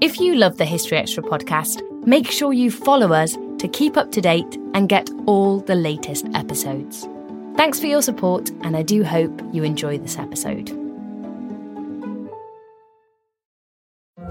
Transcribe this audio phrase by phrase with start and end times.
[0.00, 4.10] If you love the History Extra podcast, make sure you follow us to keep up
[4.12, 7.06] to date and get all the latest episodes.
[7.56, 10.70] Thanks for your support, and I do hope you enjoy this episode.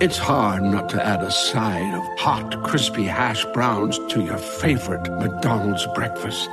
[0.01, 5.07] It's hard not to add a side of hot, crispy hash browns to your favorite
[5.19, 6.49] McDonald's breakfast.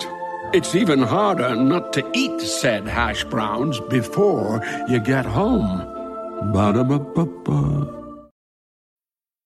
[0.53, 5.79] It's even harder not to eat said hash browns before you get home.
[6.53, 7.96] Ba-da-ba-ba-ba.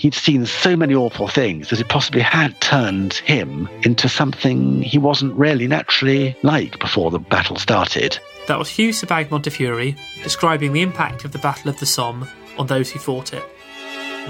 [0.00, 4.96] He'd seen so many awful things that it possibly had turned him into something he
[4.96, 8.18] wasn't really naturally like before the battle started.
[8.46, 12.26] That was Hugh Sebag Montefiore describing the impact of the Battle of the Somme
[12.56, 13.44] on those who fought it.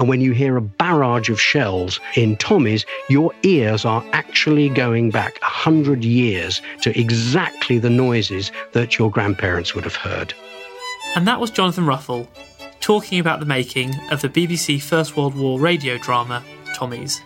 [0.01, 5.11] And when you hear a barrage of shells in Tommies, your ears are actually going
[5.11, 10.33] back a hundred years to exactly the noises that your grandparents would have heard.
[11.15, 12.27] And that was Jonathan Ruffle
[12.79, 16.43] talking about the making of the BBC First World War radio drama
[16.75, 17.21] Tommies.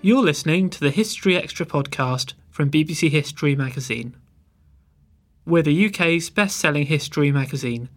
[0.00, 4.16] You're listening to the History Extra podcast from BBC History magazine.
[5.46, 7.88] We're the UK's best selling history magazine,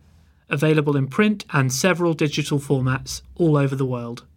[0.49, 4.27] available in print and several digital formats all over the world.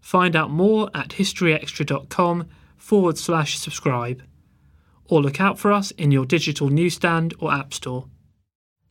[0.00, 2.46] Find out more at historyextra.com
[2.76, 4.22] forward slash subscribe,
[5.06, 8.06] or look out for us in your digital newsstand or app store.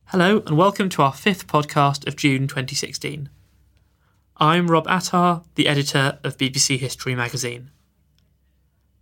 [0.08, 3.30] Hello, and welcome to our fifth podcast of June 2016.
[4.36, 7.70] I'm Rob Attar, the editor of BBC History magazine.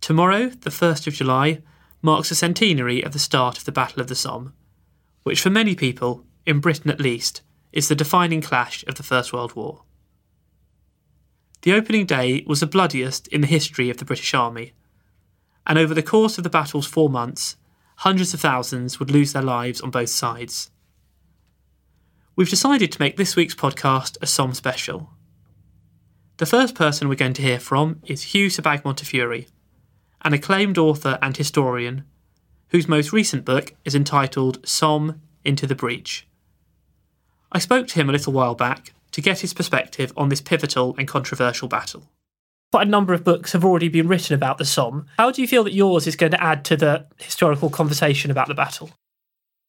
[0.07, 1.61] Tomorrow, the 1st of July,
[2.01, 4.53] marks the centenary of the start of the Battle of the Somme,
[5.23, 7.41] which for many people, in Britain at least,
[7.73, 9.83] is the defining clash of the First World War.
[11.63, 14.71] The opening day was the bloodiest in the history of the British Army,
[15.65, 17.57] and over the course of the battle's four months,
[17.97, 20.71] hundreds of thousands would lose their lives on both sides.
[22.37, 25.09] We've decided to make this week's podcast a Somme special.
[26.37, 29.47] The first person we're going to hear from is Hugh Sebag Montefiore,
[30.23, 32.03] an acclaimed author and historian,
[32.69, 36.27] whose most recent book is entitled Somme Into the Breach.
[37.51, 40.95] I spoke to him a little while back to get his perspective on this pivotal
[40.97, 42.03] and controversial battle.
[42.71, 45.05] Quite a number of books have already been written about the Somme.
[45.17, 48.49] How do you feel that yours is going to add to the historical conversation about
[48.49, 48.89] the battle?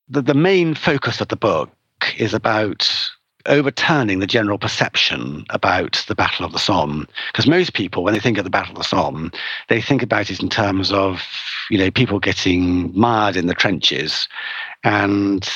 [0.08, 1.70] The, the main focus of the book
[2.16, 3.07] is about
[3.46, 7.06] overturning the general perception about the Battle of the Somme.
[7.32, 9.32] Because most people, when they think of the Battle of the Somme,
[9.68, 11.22] they think about it in terms of,
[11.70, 14.28] you know, people getting mired in the trenches
[14.84, 15.48] and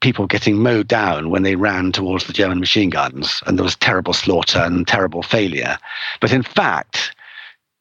[0.00, 3.42] people getting mowed down when they ran towards the German machine guns.
[3.46, 5.78] And there was terrible slaughter and terrible failure.
[6.20, 7.14] But in fact,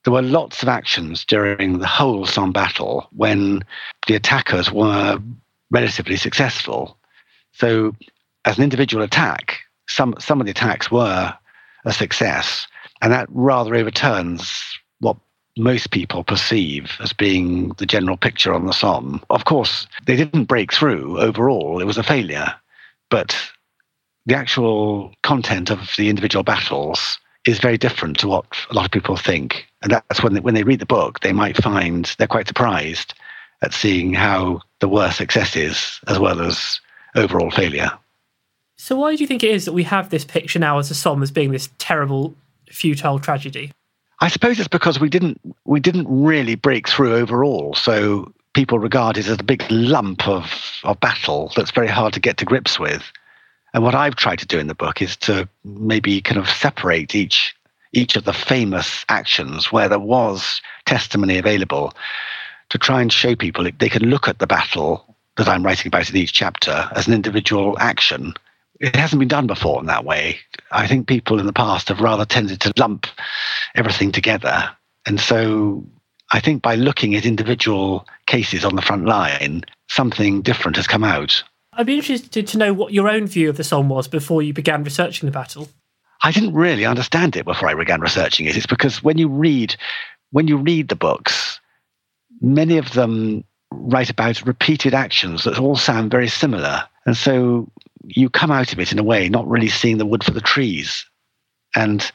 [0.03, 3.61] there were lots of actions during the whole Somme battle when
[4.07, 5.19] the attackers were
[5.71, 6.97] relatively successful.
[7.51, 7.93] So
[8.45, 11.33] as an individual attack, some some of the attacks were
[11.85, 12.67] a success,
[13.01, 14.63] and that rather overturns
[14.99, 15.17] what
[15.57, 19.21] most people perceive as being the general picture on the Somme.
[19.29, 22.53] Of course, they didn't break through overall; it was a failure,
[23.09, 23.35] but
[24.25, 28.91] the actual content of the individual battles is very different to what a lot of
[28.91, 32.27] people think, and that's when they, when they read the book, they might find they're
[32.27, 33.13] quite surprised
[33.61, 36.79] at seeing how there were successes as well as
[37.15, 37.91] overall failure.
[38.81, 40.95] So, why do you think it is that we have this picture now as a
[40.95, 42.33] Somme as being this terrible,
[42.69, 43.73] futile tragedy?
[44.21, 47.75] I suppose it's because we didn't we didn't really break through overall.
[47.75, 52.21] So people regard it as a big lump of, of battle that's very hard to
[52.21, 53.03] get to grips with.
[53.73, 57.13] And what I've tried to do in the book is to maybe kind of separate
[57.13, 57.53] each
[57.91, 61.93] each of the famous actions where there was testimony available
[62.69, 66.09] to try and show people they can look at the battle that I'm writing about
[66.09, 68.35] in each chapter as an individual action
[68.79, 70.37] it hasn't been done before in that way.
[70.71, 73.07] I think people in the past have rather tended to lump
[73.75, 74.69] everything together.
[75.05, 75.85] And so
[76.31, 81.03] I think by looking at individual cases on the front line, something different has come
[81.03, 81.43] out.
[81.73, 84.53] I'd be interested to know what your own view of the Somme was before you
[84.53, 85.69] began researching the battle.
[86.23, 88.57] I didn't really understand it before I began researching it.
[88.57, 89.75] It's because when you read
[90.31, 91.59] when you read the books,
[92.41, 96.83] many of them write about repeated actions that all sound very similar.
[97.05, 97.67] And so
[98.05, 100.41] you come out of it in a way not really seeing the wood for the
[100.41, 101.05] trees.
[101.75, 102.11] And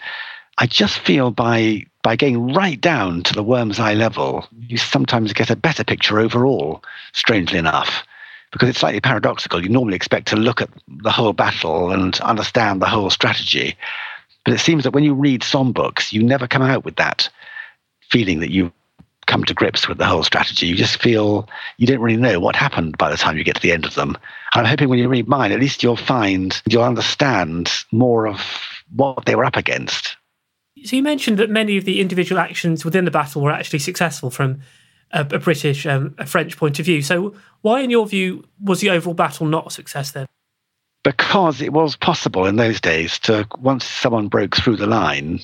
[0.59, 5.33] I just feel by by going right down to the worm's eye level, you sometimes
[5.33, 8.05] get a better picture overall, strangely enough
[8.53, 9.61] because it's slightly paradoxical.
[9.61, 13.77] You normally expect to look at the whole battle and understand the whole strategy.
[14.45, 17.29] But it seems that when you read Somme books, you never come out with that
[18.11, 18.71] feeling that you
[19.27, 20.67] come to grips with the whole strategy.
[20.67, 21.49] You just feel
[21.79, 23.95] you don't really know what happened by the time you get to the end of
[23.95, 24.17] them.
[24.55, 28.41] And I'm hoping when you read mine, at least you'll find you'll understand more of
[28.95, 30.17] what they were up against.
[30.85, 34.31] So you mentioned that many of the individual actions within the battle were actually successful
[34.31, 34.61] from
[35.13, 37.01] a, a British, um, a French point of view.
[37.01, 40.27] So, why, in your view, was the overall battle not a success then?
[41.03, 45.41] Because it was possible in those days to once someone broke through the line,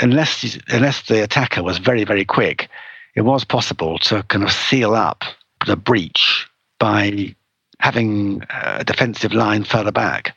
[0.00, 2.68] unless unless the attacker was very very quick,
[3.18, 5.24] it was possible to kind of seal up
[5.66, 6.46] the breach
[6.78, 7.34] by
[7.80, 10.36] having a defensive line further back.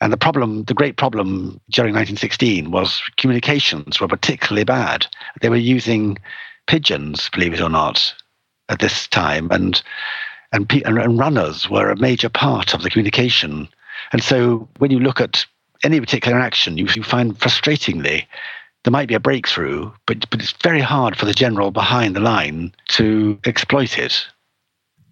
[0.00, 5.08] And the problem, the great problem during 1916 was communications were particularly bad.
[5.40, 6.16] They were using
[6.68, 8.14] pigeons, believe it or not,
[8.68, 9.82] at this time, and
[10.52, 13.68] and, and runners were a major part of the communication.
[14.12, 15.44] And so, when you look at
[15.82, 18.24] any particular action, you, you find frustratingly
[18.84, 22.20] there might be a breakthrough, but but it's very hard for the general behind the
[22.20, 24.26] line to exploit it.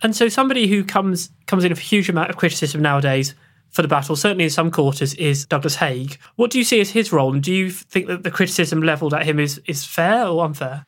[0.02, 3.34] And so, somebody who comes comes in with a huge amount of criticism nowadays
[3.70, 6.18] for the battle, certainly in some quarters, is Douglas Haig.
[6.36, 9.14] What do you see as his role, and do you think that the criticism levelled
[9.14, 10.86] at him is is fair or unfair?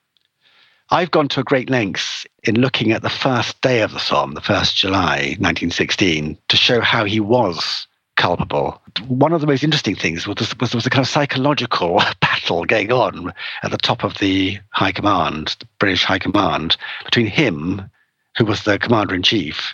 [0.90, 4.34] I've gone to a great lengths in looking at the first day of the Somme,
[4.34, 8.80] the 1st July 1916, to show how he was culpable.
[9.08, 12.64] One of the most interesting things was, was there was a kind of psychological battle
[12.64, 13.32] going on
[13.62, 17.90] at the top of the High Command, the British High Command, between him,
[18.36, 19.72] who was the commander in chief,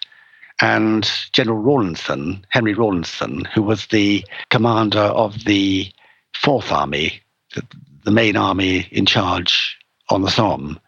[0.61, 5.91] and General Rawlinson, Henry Rawlinson, who was the commander of the
[6.35, 7.21] Fourth Army,
[7.55, 7.67] the,
[8.05, 9.79] the main army in charge
[10.11, 10.79] on the Somme.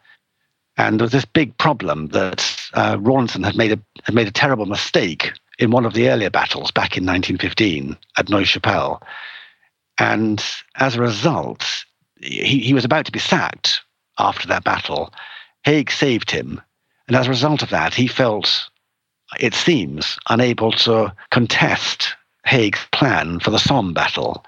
[0.76, 4.32] And there was this big problem that uh, Rawlinson had made a had made a
[4.32, 5.32] terrible mistake
[5.62, 9.00] in one of the earlier battles back in 1915 at Neuve Chapelle,
[9.96, 10.44] and
[10.74, 11.84] as a result,
[12.20, 13.80] he, he was about to be sacked
[14.18, 15.14] after that battle.
[15.62, 16.60] Haig saved him,
[17.06, 18.68] and as a result of that, he felt,
[19.38, 24.44] it seems, unable to contest Haig's plan for the Somme battle,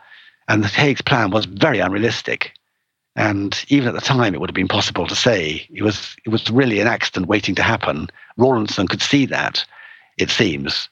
[0.49, 2.55] and Haig's plan was very unrealistic.
[3.15, 6.31] And even at the time, it would have been possible to say it was it
[6.31, 8.09] was really an accident waiting to happen.
[8.37, 9.65] Rawlinson could see that,
[10.19, 10.89] it seems,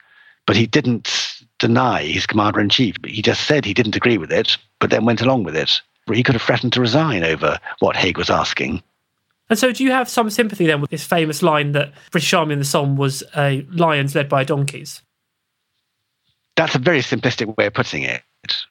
[0.46, 2.96] but he didn't deny his commander in chief.
[3.06, 5.80] He just said he didn't agree with it, but then went along with it.
[6.12, 8.82] He could have threatened to resign over what Haig was asking.
[9.48, 12.54] And so, do you have some sympathy then with this famous line that British Army
[12.54, 15.02] in the Somme was a lions led by donkeys?
[16.56, 18.22] That's a very simplistic way of putting it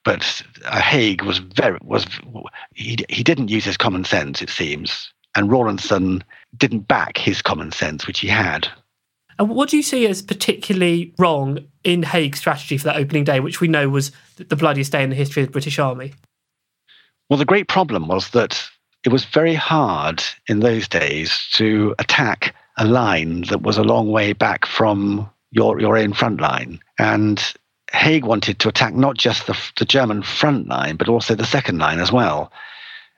[0.04, 2.06] but uh, Haig was very was
[2.74, 6.24] he he didn't use his common sense, it seems, and Rawlinson
[6.58, 8.68] didn't back his common sense, which he had.
[9.40, 13.40] And what do you see as particularly wrong in Haig's strategy for that opening day,
[13.40, 16.14] which we know was the bloodiest day in the history of the British Army?
[17.30, 18.62] Well, the great problem was that
[19.06, 24.12] it was very hard in those days to attack a line that was a long
[24.12, 27.54] way back from your your own front line, and
[27.92, 31.78] Haig wanted to attack not just the, the German front line, but also the second
[31.78, 32.52] line as well.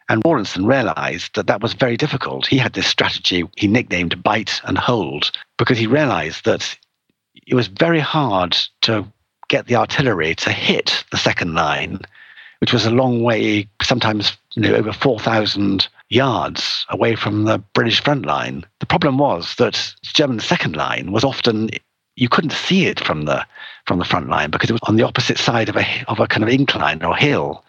[0.09, 2.47] And Rawlinson realized that that was very difficult.
[2.47, 5.31] He had this strategy he nicknamed bite and hold
[5.63, 6.77] because he realized that
[7.47, 8.51] it was very hard
[8.81, 9.07] to
[9.47, 12.01] get the artillery to hit the second line,
[12.59, 18.03] which was a long way, sometimes you know, over 4,000 yards away from the British
[18.03, 18.65] front line.
[18.81, 21.69] The problem was that the German second line was often
[22.17, 23.45] you couldn't see it from the
[23.87, 26.27] from the front line because it was on the opposite side of a of a
[26.27, 27.63] kind of incline or hill,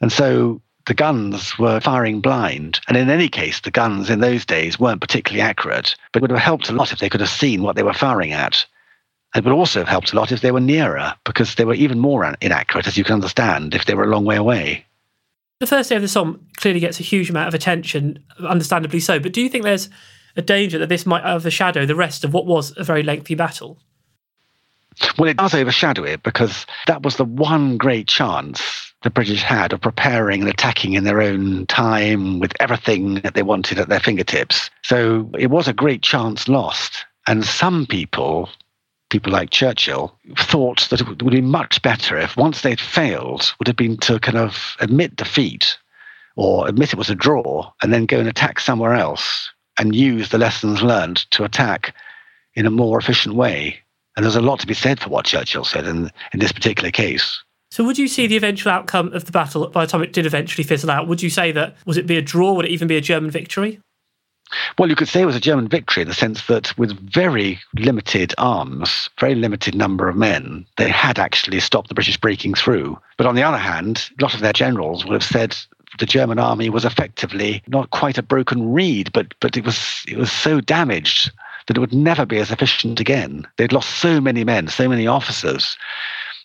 [0.00, 2.80] and so the guns were firing blind.
[2.88, 6.30] And in any case, the guns in those days weren't particularly accurate, but it would
[6.30, 8.64] have helped a lot if they could have seen what they were firing at.
[9.34, 11.98] It would also have helped a lot if they were nearer, because they were even
[11.98, 14.84] more inaccurate, as you can understand, if they were a long way away.
[15.60, 19.18] The first day of the Somme clearly gets a huge amount of attention, understandably so.
[19.18, 19.88] But do you think there's
[20.36, 23.78] a danger that this might overshadow the rest of what was a very lengthy battle?
[25.16, 29.72] Well, it does overshadow it because that was the one great chance the British had
[29.72, 34.00] of preparing and attacking in their own time with everything that they wanted at their
[34.00, 34.70] fingertips.
[34.82, 37.04] So it was a great chance lost.
[37.26, 38.48] And some people
[39.12, 43.68] people like Churchill, thought that it would be much better if once they'd failed, would
[43.68, 45.76] have been to kind of admit defeat
[46.34, 50.30] or admit it was a draw and then go and attack somewhere else and use
[50.30, 51.94] the lessons learned to attack
[52.54, 53.78] in a more efficient way.
[54.16, 56.90] And there's a lot to be said for what Churchill said in, in this particular
[56.90, 57.42] case.
[57.72, 60.26] So, would you see the eventual outcome of the battle by the time it did
[60.26, 61.08] eventually fizzle out?
[61.08, 62.52] Would you say that was it be a draw?
[62.52, 63.80] Would it even be a German victory?
[64.78, 67.58] Well, you could say it was a German victory in the sense that with very
[67.78, 72.98] limited arms, very limited number of men, they had actually stopped the British breaking through.
[73.16, 75.56] But on the other hand, a lot of their generals would have said
[75.98, 80.18] the German army was effectively not quite a broken reed, but but it was it
[80.18, 81.30] was so damaged
[81.66, 83.46] that it would never be as efficient again.
[83.56, 85.78] They'd lost so many men, so many officers,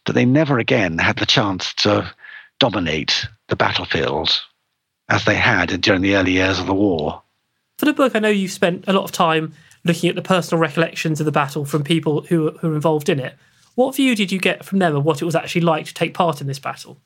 [0.08, 2.12] that they never again had the chance to
[2.60, 4.42] dominate the battlefield
[5.10, 7.22] as they had during the early years of the war.
[7.78, 9.54] For the book, I know you've spent a lot of time
[9.86, 13.20] looking at the personal recollections of the battle from people who, who were involved in
[13.20, 13.36] it.
[13.76, 16.14] What view did you get from them of what it was actually like to take
[16.14, 17.00] part in this battle?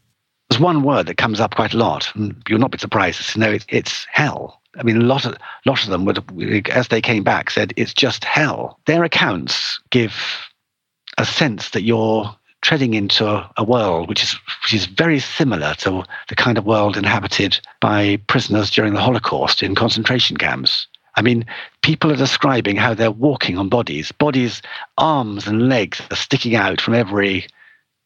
[0.49, 3.39] There's one word that comes up quite a lot, and you'll not be surprised to
[3.39, 4.61] know it, it's hell.
[4.77, 7.93] I mean, a lot of lot of them would, as they came back, said it's
[7.93, 8.79] just hell.
[8.85, 10.13] Their accounts give
[11.17, 13.25] a sense that you're treading into
[13.57, 18.17] a world which is which is very similar to the kind of world inhabited by
[18.27, 20.87] prisoners during the Holocaust in concentration camps.
[21.15, 21.45] I mean,
[21.81, 24.11] people are describing how they're walking on bodies.
[24.11, 24.61] Bodies,
[24.97, 27.47] arms and legs are sticking out from every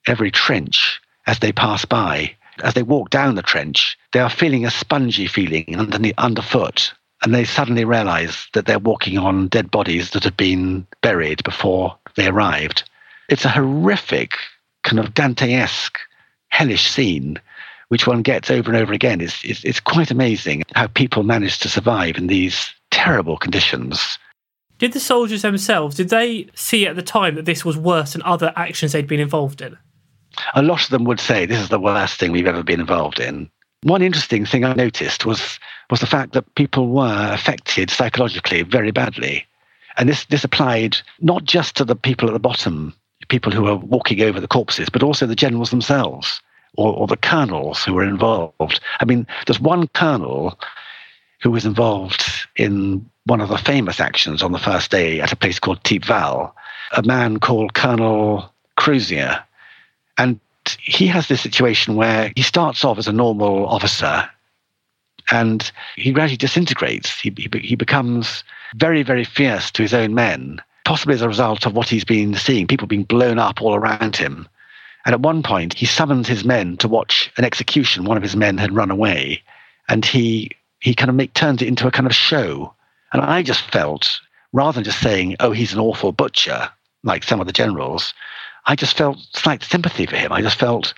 [0.08, 2.36] every trench as they pass by.
[2.64, 7.36] As they walk down the trench, they are feeling a spongy feeling underneath, underfoot, and
[7.36, 12.28] they suddenly realize that they're walking on dead bodies that have been buried before they
[12.28, 12.84] arrived.
[13.30, 14.34] It's a horrific,
[14.84, 15.98] kind of Dante-esque,
[16.50, 17.40] hellish scene,
[17.90, 19.22] which one gets over and over again.
[19.22, 24.18] It's, it's, it's quite amazing how people manage to survive in these terrible conditions.
[24.78, 28.22] Did the soldiers themselves, did they see at the time that this was worse than
[28.24, 29.78] other actions they'd been involved in?
[30.54, 33.20] A lot of them would say this is the worst thing we've ever been involved
[33.20, 33.50] in.
[33.84, 38.92] One interesting thing I noticed was was the fact that people were affected psychologically very
[38.92, 39.46] badly.
[39.98, 42.94] And this, this applied not just to the people at the bottom
[43.30, 46.42] people who were walking over the corpses, but also the generals themselves
[46.78, 48.80] or, or the colonels who were involved.
[49.00, 50.60] I mean, there's one colonel
[51.42, 55.36] who was involved in one of the famous actions on the first day at a
[55.36, 56.52] place called Thiepval,
[56.92, 59.44] a man called Colonel Crozier.
[60.18, 60.40] And
[60.80, 64.30] he has this situation where he starts off as a normal officer
[65.32, 67.20] and he gradually disintegrates.
[67.20, 68.44] He, he, he becomes
[68.76, 72.36] very, very fierce to his own men possibly as a result of what he's been
[72.36, 74.48] seeing, people being blown up all around him.
[75.06, 78.06] And at one point, he summons his men to watch an execution.
[78.06, 79.44] One of his men had run away,
[79.90, 82.74] and he he kind of make, turns it into a kind of show.
[83.12, 84.20] And I just felt,
[84.54, 86.70] rather than just saying, "Oh, he's an awful butcher,"
[87.04, 88.14] like some of the generals,
[88.66, 90.32] I just felt slight sympathy for him.
[90.32, 90.94] I just felt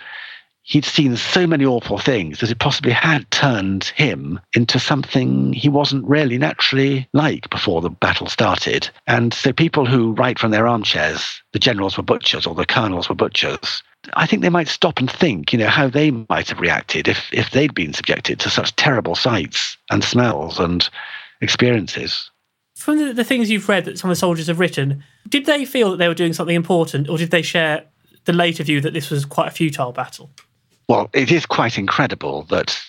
[0.67, 5.69] he'd seen so many awful things that it possibly had turned him into something he
[5.69, 8.89] wasn't really naturally like before the battle started.
[9.07, 13.07] And so people who write from their armchairs, the generals were butchers or the colonels
[13.07, 13.81] were butchers,
[14.15, 17.29] I think they might stop and think, you know, how they might have reacted if,
[17.31, 20.87] if they'd been subjected to such terrible sights and smells and
[21.41, 22.29] experiences.
[22.75, 25.63] From the, the things you've read that some of the soldiers have written, did they
[25.63, 27.85] feel that they were doing something important or did they share
[28.25, 30.29] the later view that this was quite a futile battle?
[30.87, 32.79] Well, it is quite incredible that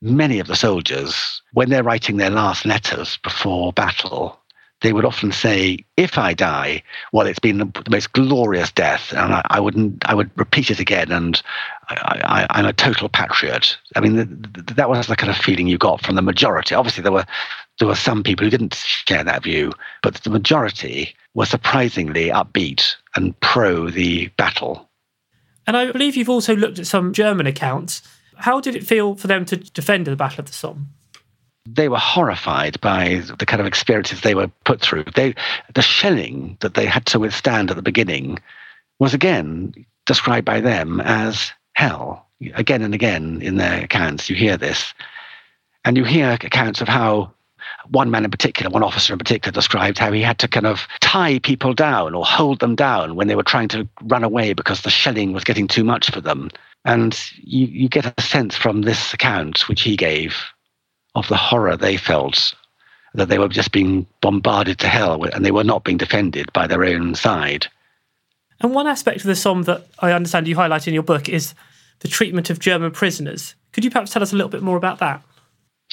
[0.00, 4.40] many of the soldiers, when they're writing their last letters before battle,
[4.82, 9.32] they would often say, "If I die, well, it's been the, most glorious death, and
[9.32, 10.04] I, I, wouldn't.
[10.06, 11.40] I would repeat it again, and
[11.88, 14.44] I, am a total patriot." I mean,
[14.76, 16.74] that was the kind of feeling you got from the majority.
[16.74, 17.24] Obviously, there were
[17.78, 19.72] there were some people who didn't share that view,
[20.02, 24.85] but the majority were surprisingly upbeat and pro the battle.
[25.66, 28.02] And I believe you've also looked at some German accounts.
[28.36, 30.88] How did it feel for them to defend the Battle of the Somme?
[31.68, 35.04] They were horrified by the kind of experiences they were put through.
[35.14, 35.34] They,
[35.74, 38.38] the shelling that they had to withstand at the beginning
[39.00, 42.26] was again described by them as hell.
[42.54, 44.94] Again and again in their accounts, you hear this.
[45.84, 47.32] And you hear accounts of how
[47.90, 50.86] one man in particular, one officer in particular, described how he had to kind of
[51.00, 54.82] tie people down or hold them down when they were trying to run away because
[54.82, 56.50] the shelling was getting too much for them.
[56.84, 60.36] And you, you get a sense from this account, which he gave,
[61.14, 62.54] of the horror they felt
[63.14, 66.66] that they were just being bombarded to hell and they were not being defended by
[66.66, 67.66] their own side.
[68.60, 71.54] And one aspect of the Somme that I understand you highlight in your book is
[72.00, 73.54] the treatment of German prisoners.
[73.72, 75.22] Could you perhaps tell us a little bit more about that?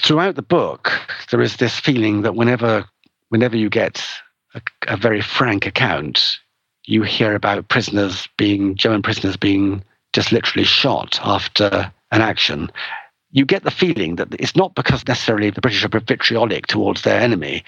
[0.02, 0.92] Throughout the book,
[1.32, 2.86] there is this feeling that whenever,
[3.30, 4.06] whenever you get
[4.54, 6.40] a, a very frank account,
[6.86, 12.72] you hear about prisoners being, German prisoners being just literally shot after an action.
[13.32, 17.20] You get the feeling that it's not because necessarily the British are vitriolic towards their
[17.20, 17.64] enemy.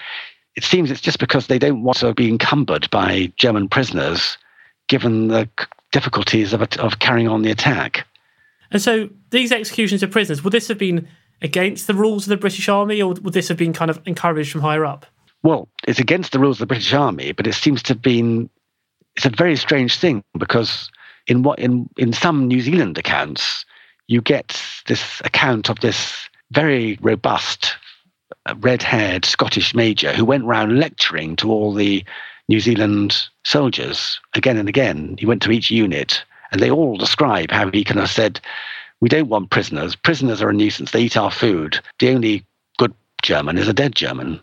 [0.54, 4.38] It seems it's just because they don't want to be encumbered by German prisoners,
[4.88, 5.48] given the
[5.92, 8.06] difficulties of, of carrying on the attack.
[8.70, 11.08] And so these executions of prisoners, would this have been
[11.42, 14.52] against the rules of the British Army, or would this have been kind of encouraged
[14.52, 15.06] from higher up?
[15.42, 18.50] Well, it's against the rules of the British Army, but it seems to have been.
[19.16, 20.90] It's a very strange thing because
[21.26, 23.64] in what in in some New Zealand accounts,
[24.08, 27.76] you get this account of this very robust,
[28.46, 32.04] uh, red-haired Scottish major who went round lecturing to all the
[32.48, 35.16] New Zealand soldiers again and again.
[35.18, 38.40] He went to each unit, and they all describe how he kind of said,
[39.00, 39.96] "We don't want prisoners.
[39.96, 40.90] Prisoners are a nuisance.
[40.90, 41.80] They eat our food.
[41.98, 42.44] The only
[42.78, 44.40] good German is a dead German."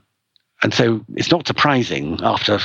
[0.62, 2.60] And so it's not surprising after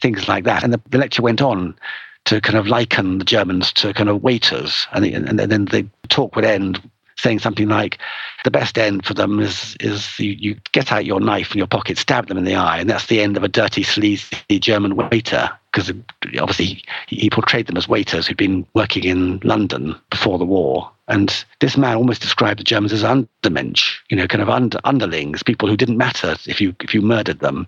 [0.00, 0.64] things like that.
[0.64, 1.76] And the, the lecture went on
[2.24, 6.34] to kind of liken the Germans to kind of waiters, and, and then the talk
[6.34, 6.80] would end
[7.24, 7.98] saying something like,
[8.44, 11.66] "The best end for them is is you, you get out your knife from your
[11.66, 14.94] pocket, stab them in the eye, and that's the end of a dirty, sleazy German
[14.94, 15.90] waiter." Because
[16.38, 21.44] obviously he, portrayed them as waiters who'd been working in London before the war, and
[21.58, 25.68] this man almost described the Germans as undermensch, you know, kind of under, underlings, people
[25.68, 27.66] who didn't matter if you if you murdered them.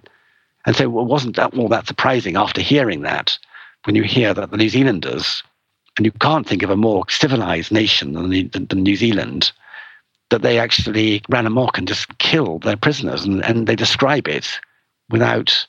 [0.67, 3.39] And so it wasn't that all that surprising after hearing that
[3.85, 5.43] when you hear that the New Zealanders,
[5.97, 9.53] and you can't think of a more civilized nation than, the, than New Zealand,
[10.31, 14.61] that they actually ran amok and just killed their prisoners, and, and they describe it
[15.09, 15.67] without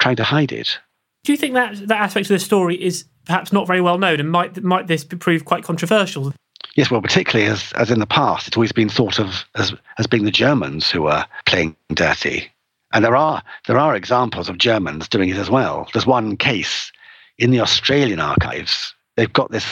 [0.00, 0.78] trying to hide it.
[1.24, 4.18] Do you think that that aspect of the story is perhaps not very well known,
[4.18, 6.34] and might might this prove quite controversial?
[6.74, 10.06] Yes, well, particularly as as in the past, it's always been thought of as as
[10.06, 12.50] being the Germans who are playing dirty,
[12.92, 15.88] and there are there are examples of Germans doing it as well.
[15.92, 16.90] There's one case
[17.38, 19.66] in the Australian archives, they've got this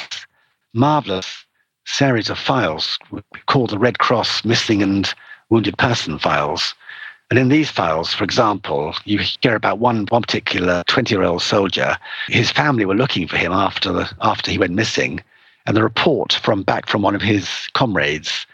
[0.74, 1.44] marvelous
[1.84, 2.98] series of files
[3.46, 5.12] called the Red Cross Missing and
[5.48, 6.74] Wounded Person files.
[7.30, 11.42] And in these files, for example, you hear about one, one particular 20 year old
[11.42, 11.96] soldier.
[12.28, 15.22] His family were looking for him after, the, after he went missing.
[15.66, 18.46] And the report from back from one of his comrades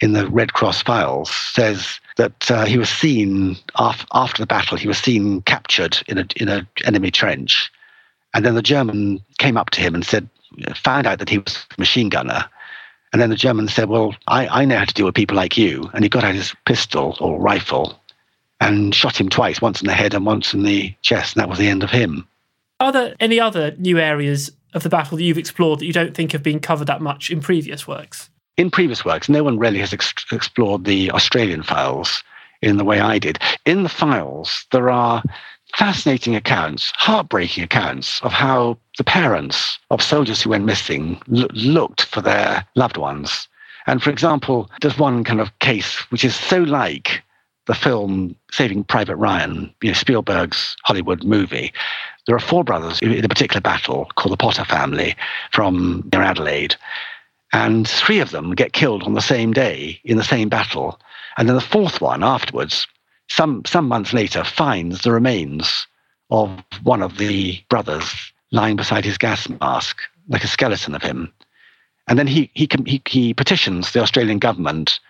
[0.00, 4.78] in the Red Cross files says that uh, he was seen af- after the battle,
[4.78, 7.70] he was seen captured in a, in an enemy trench
[8.34, 10.28] and then the German came up to him and said,
[10.74, 12.44] found out that he was a machine gunner.
[13.12, 15.58] And then the German said, Well, I, I know how to deal with people like
[15.58, 15.90] you.
[15.92, 17.98] And he got out his pistol or rifle
[18.60, 21.36] and shot him twice, once in the head and once in the chest.
[21.36, 22.26] And that was the end of him.
[22.80, 26.14] Are there any other new areas of the battle that you've explored that you don't
[26.14, 28.30] think have been covered that much in previous works?
[28.56, 32.22] In previous works, no one really has ex- explored the Australian files
[32.62, 33.38] in the way I did.
[33.66, 35.22] In the files, there are
[35.76, 42.20] fascinating accounts, heartbreaking accounts of how the parents of soldiers who went missing looked for
[42.20, 43.48] their loved ones.
[43.86, 47.22] And for example, there's one kind of case which is so like
[47.66, 51.72] the film Saving Private Ryan, you know, Spielberg's Hollywood movie.
[52.26, 55.16] There are four brothers in a particular battle called the Potter family
[55.52, 56.76] from near Adelaide.
[57.52, 60.98] And three of them get killed on the same day in the same battle.
[61.36, 62.86] And then the fourth one afterwards
[63.28, 65.86] some some months later finds the remains
[66.30, 66.50] of
[66.82, 71.32] one of the brothers lying beside his gas mask, like a skeleton of him.
[72.08, 75.00] And then he, he, he, he petitions the Australian government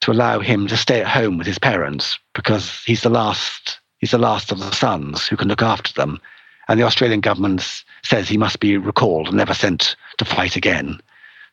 [0.00, 4.12] to allow him to stay at home with his parents because he's the last he's
[4.12, 6.20] the last of the sons who can look after them.
[6.68, 11.00] And the Australian government says he must be recalled and never sent to fight again.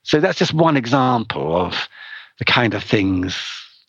[0.04, 1.88] So that's just one example of
[2.38, 3.36] the kind of things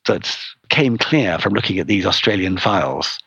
[0.07, 3.19] that came clear from looking at these Australian files.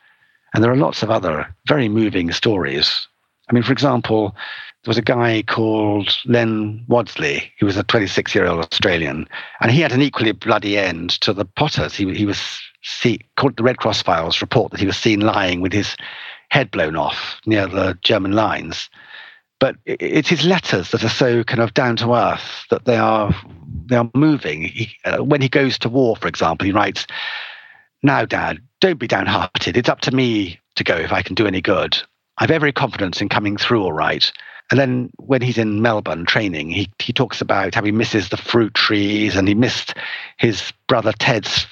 [0.54, 3.08] And there are lots of other very moving stories.
[3.50, 4.36] I mean, for example,
[4.84, 9.28] there was a guy called Len Wadsley, who was a 26 year old Australian,
[9.62, 11.96] and he had an equally bloody end to the Potters.
[11.96, 15.62] He, he was see, called the Red Cross files report that he was seen lying
[15.62, 15.96] with his
[16.50, 18.90] head blown off near the German lines.
[19.60, 23.36] But it's his letters that are so kind of down to earth that they are
[23.88, 24.64] they are moving.
[24.64, 27.06] He, uh, when he goes to war, for example, he writes,
[28.02, 29.76] "Now, Dad, don't be downhearted.
[29.76, 31.98] It's up to me to go if I can do any good.
[32.38, 34.32] I've every confidence in coming through all right."
[34.72, 38.38] And then when he's in Melbourne training, he, he talks about how he misses the
[38.38, 39.96] fruit trees and he missed
[40.38, 41.66] his brother Ted's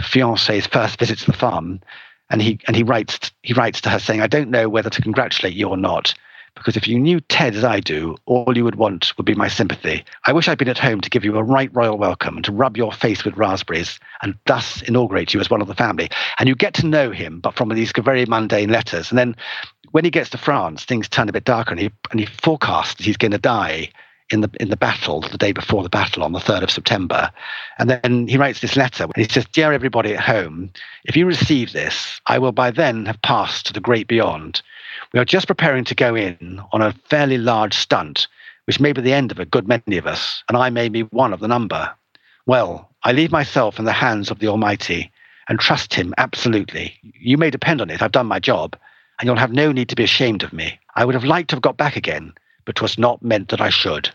[0.00, 1.80] fiance's first visit to the farm.
[2.30, 5.02] And he and he writes he writes to her saying, I don't know whether to
[5.02, 6.14] congratulate you or not
[6.54, 9.48] because if you knew Ted as I do, all you would want would be my
[9.48, 10.04] sympathy.
[10.26, 12.52] I wish I'd been at home to give you a right royal welcome and to
[12.52, 16.08] rub your face with raspberries and thus inaugurate you as one of the family.
[16.38, 19.10] And you get to know him, but from these very mundane letters.
[19.10, 19.36] And then
[19.90, 23.04] when he gets to France, things turn a bit darker and he, and he forecasts
[23.04, 23.90] he's going to die
[24.30, 27.30] in the in the battle the day before the battle on the 3rd of September.
[27.78, 29.04] And then he writes this letter.
[29.04, 30.70] And he says, Dear everybody at home,
[31.04, 34.62] if you receive this, I will by then have passed to the great beyond.
[35.12, 38.28] We are just preparing to go in on a fairly large stunt,
[38.66, 41.02] which may be the end of a good many of us, and I may be
[41.02, 41.92] one of the number.
[42.46, 45.10] Well, I leave myself in the hands of the Almighty
[45.48, 46.98] and trust Him absolutely.
[47.02, 48.00] You may depend on it.
[48.00, 48.76] I've done my job,
[49.18, 50.78] and you'll have no need to be ashamed of me.
[50.94, 52.32] I would have liked to have got back again,
[52.64, 54.10] but 'twas not meant that I should.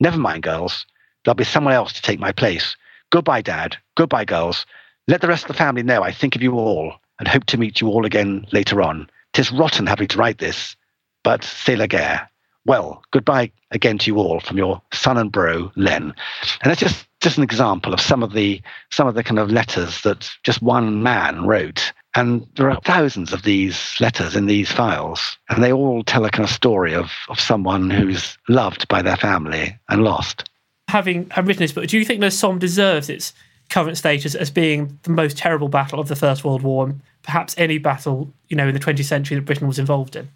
[0.00, 0.86] Never mind, girls.
[1.24, 2.76] There'll be someone else to take my place.
[3.10, 3.76] Goodbye, Dad.
[3.96, 4.66] Goodbye, girls.
[5.06, 7.58] Let the rest of the family know I think of you all and hope to
[7.58, 9.08] meet you all again later on.
[9.32, 10.76] Tis rotten having to write this,
[11.22, 12.28] but c'est la guerre.
[12.66, 16.14] Well, goodbye again to you all from your son and bro, Len.
[16.62, 19.50] And that's just, just an example of some of the some of the kind of
[19.50, 21.92] letters that just one man wrote.
[22.14, 26.30] And there are thousands of these letters in these files, and they all tell a
[26.30, 30.48] kind of story of, of someone who's loved by their family and lost.
[30.88, 33.32] Having written this book, do you think the Somme deserves its
[33.68, 37.54] current status as being the most terrible battle of the First World War, and perhaps
[37.58, 40.28] any battle, you know, in the 20th century that Britain was involved in?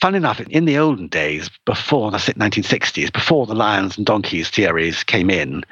[0.00, 5.02] Fun enough, in the olden days, before the 1960s, before the lions and donkeys theories
[5.02, 5.64] came in,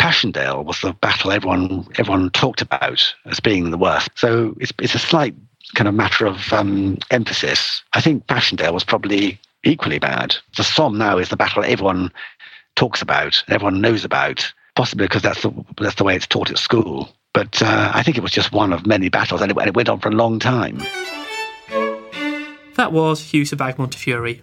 [0.00, 4.08] Passchendaele was the battle everyone everyone talked about as being the worst.
[4.14, 5.34] So it's it's a slight
[5.74, 7.82] kind of matter of um, emphasis.
[7.92, 10.36] I think Passchendaele was probably equally bad.
[10.56, 12.10] The Somme now is the battle everyone
[12.76, 16.56] talks about, everyone knows about, possibly because that's the that's the way it's taught at
[16.56, 17.10] school.
[17.34, 19.76] But uh, I think it was just one of many battles, and it, and it
[19.76, 20.78] went on for a long time.
[22.76, 24.40] That was Hugh Sebag Montefiore.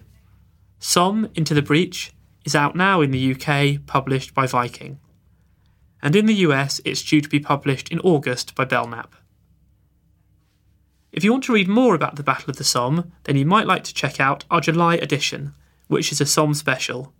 [0.78, 2.12] Somme Into the Breach
[2.44, 5.00] is out now in the UK, published by Viking.
[6.02, 9.14] And in the US, it's due to be published in August by Belknap.
[11.10, 13.66] If you want to read more about the Battle of the Somme, then you might
[13.66, 15.54] like to check out our July edition,
[15.88, 17.12] which is a Somme special.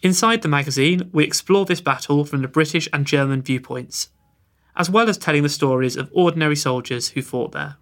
[0.00, 4.10] Inside the magazine, we explore this battle from the British and German viewpoints,
[4.76, 7.76] as well as telling the stories of ordinary soldiers who fought there.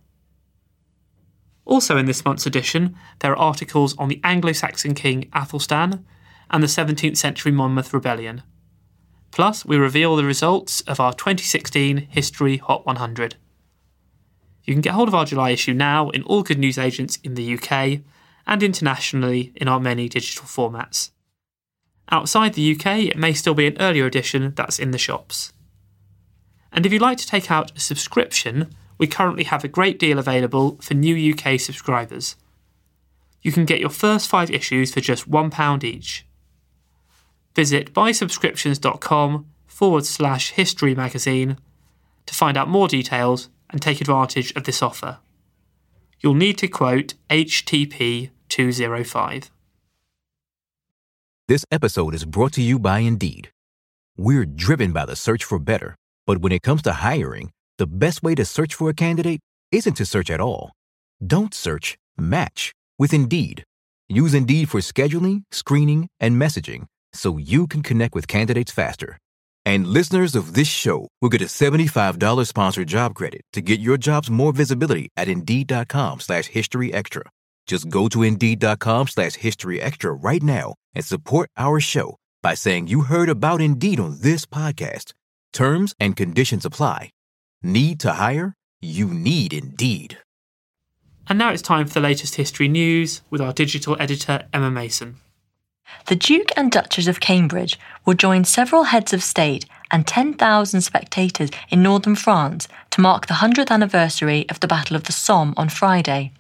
[1.67, 6.05] Also, in this month's edition, there are articles on the Anglo Saxon king Athelstan
[6.51, 8.43] and the 17th century Monmouth Rebellion.
[9.37, 13.37] Plus, we reveal the results of our 2016 History Hot 100.
[14.65, 17.35] You can get hold of our July issue now in all good news agents in
[17.35, 18.01] the UK
[18.47, 21.11] and internationally in our many digital formats.
[22.11, 25.53] Outside the UK, it may still be an earlier edition that's in the shops.
[26.73, 30.19] And if you'd like to take out a subscription, we currently have a great deal
[30.19, 32.37] available for new UK subscribers.
[33.43, 36.26] You can get your first five issues for just £1 each.
[37.57, 41.57] Visit buysubscriptions.com forward slash history magazine
[42.27, 45.21] to find out more details and take advantage of this offer.
[46.21, 49.51] You'll need to quote HTP 205.
[51.49, 53.49] This episode is brought to you by Indeed.
[54.19, 58.23] We're driven by the search for better, but when it comes to hiring, the best
[58.23, 59.41] way to search for a candidate
[59.73, 60.73] isn't to search at all.
[61.27, 63.65] Don't search, match with Indeed.
[64.11, 66.87] Use Indeed for scheduling, screening, and messaging
[67.17, 69.19] so you can connect with candidates faster.
[69.65, 73.97] And listeners of this show will get a $75 sponsored job credit to get your
[73.97, 77.23] jobs more visibility at Indeed.com slash History Extra.
[77.67, 82.87] Just go to Indeed.com slash History Extra right now and support our show by saying
[82.87, 85.13] you heard about Indeed on this podcast.
[85.53, 87.11] Terms and conditions apply.
[87.63, 88.55] Need to hire?
[88.81, 90.19] You need Indeed.
[91.29, 95.17] And now it's time for the latest history news with our digital editor, Emma Mason.
[96.07, 101.51] The Duke and Duchess of Cambridge will join several heads of state and 10,000 spectators
[101.69, 105.69] in northern France to mark the 100th anniversary of the Battle of the Somme on
[105.69, 106.33] Friday.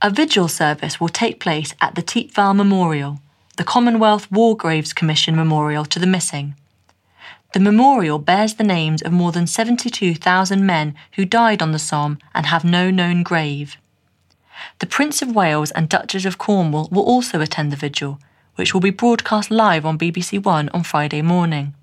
[0.00, 3.20] A vigil service will take place at the Thiepval Memorial,
[3.56, 6.54] the Commonwealth War Graves Commission memorial to the missing.
[7.52, 12.18] The memorial bears the names of more than 72,000 men who died on the Somme
[12.34, 13.76] and have no known grave.
[14.78, 18.18] The Prince of Wales and Duchess of Cornwall will also attend the vigil,
[18.56, 21.74] which will be broadcast live on BBC One on Friday morning.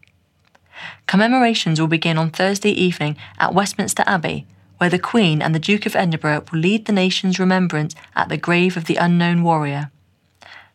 [1.08, 4.46] Commemorations will begin on Thursday evening at Westminster Abbey,
[4.78, 8.38] where the Queen and the Duke of Edinburgh will lead the nation's remembrance at the
[8.38, 9.92] grave of the unknown warrior.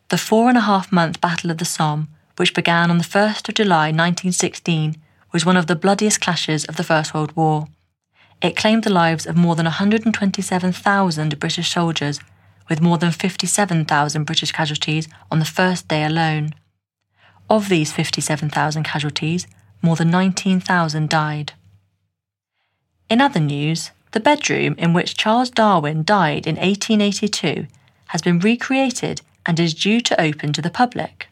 [0.09, 3.49] The four and a half month Battle of the Somme, which began on the 1st
[3.49, 4.97] of July 1916,
[5.31, 7.67] was one of the bloodiest clashes of the First World War.
[8.41, 12.19] It claimed the lives of more than 127,000 British soldiers,
[12.69, 16.53] with more than 57,000 British casualties on the first day alone.
[17.49, 19.47] Of these 57,000 casualties,
[19.81, 21.53] more than 19,000 died.
[23.09, 27.67] In other news, the bedroom in which Charles Darwin died in 1882
[28.07, 31.27] has been recreated and is due to open to the public.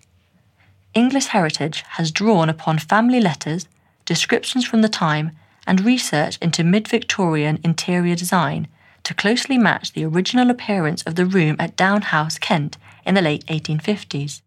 [0.94, 3.68] English Heritage has drawn upon family letters,
[4.06, 5.32] descriptions from the time,
[5.66, 8.68] and research into mid Victorian interior design
[9.04, 13.22] to closely match the original appearance of the room at Down House, Kent, in the
[13.22, 14.42] late 1850s.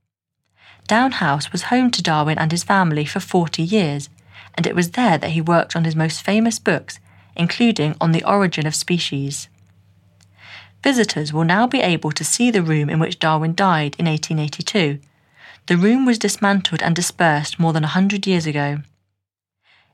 [0.87, 4.09] Down House was home to Darwin and his family for 40 years,
[4.55, 6.99] and it was there that he worked on his most famous books,
[7.35, 9.49] including On the Origin of Species.
[10.83, 15.01] Visitors will now be able to see the room in which Darwin died in 1882
[15.67, 18.79] the room was dismantled and dispersed more than a hundred years ago.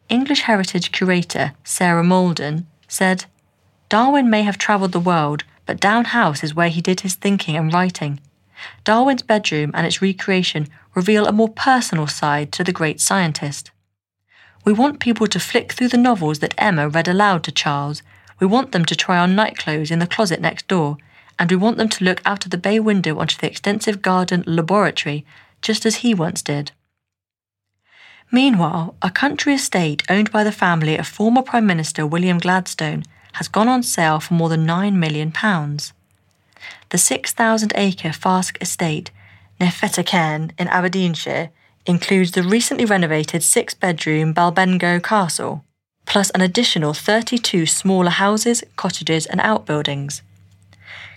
[0.08, 3.24] English Heritage curator Sarah Mauldin said,
[3.92, 7.56] Darwin may have travelled the world, but Down House is where he did his thinking
[7.56, 8.20] and writing.
[8.84, 13.70] Darwin's bedroom and its recreation reveal a more personal side to the great scientist.
[14.64, 18.02] We want people to flick through the novels that Emma read aloud to Charles.
[18.40, 20.96] We want them to try on nightclothes in the closet next door,
[21.38, 24.42] and we want them to look out of the bay window onto the extensive garden
[24.46, 25.26] laboratory
[25.60, 26.72] just as he once did.
[28.30, 33.48] Meanwhile, a country estate owned by the family of former Prime Minister William Gladstone has
[33.48, 35.32] gone on sale for more than £9 million.
[36.90, 39.10] The 6,000 acre Fasque estate
[39.58, 41.50] near Fettercairn in Aberdeenshire
[41.86, 45.64] includes the recently renovated six bedroom Balbegno Castle,
[46.06, 50.22] plus an additional 32 smaller houses, cottages, and outbuildings.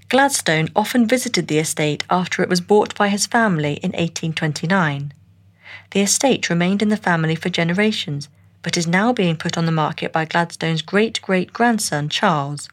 [0.09, 5.13] Gladstone often visited the estate after it was bought by his family in 1829.
[5.91, 8.29] The estate remained in the family for generations,
[8.65, 12.67] but is now being put on the market by Gladstone's great great grandson, Charles.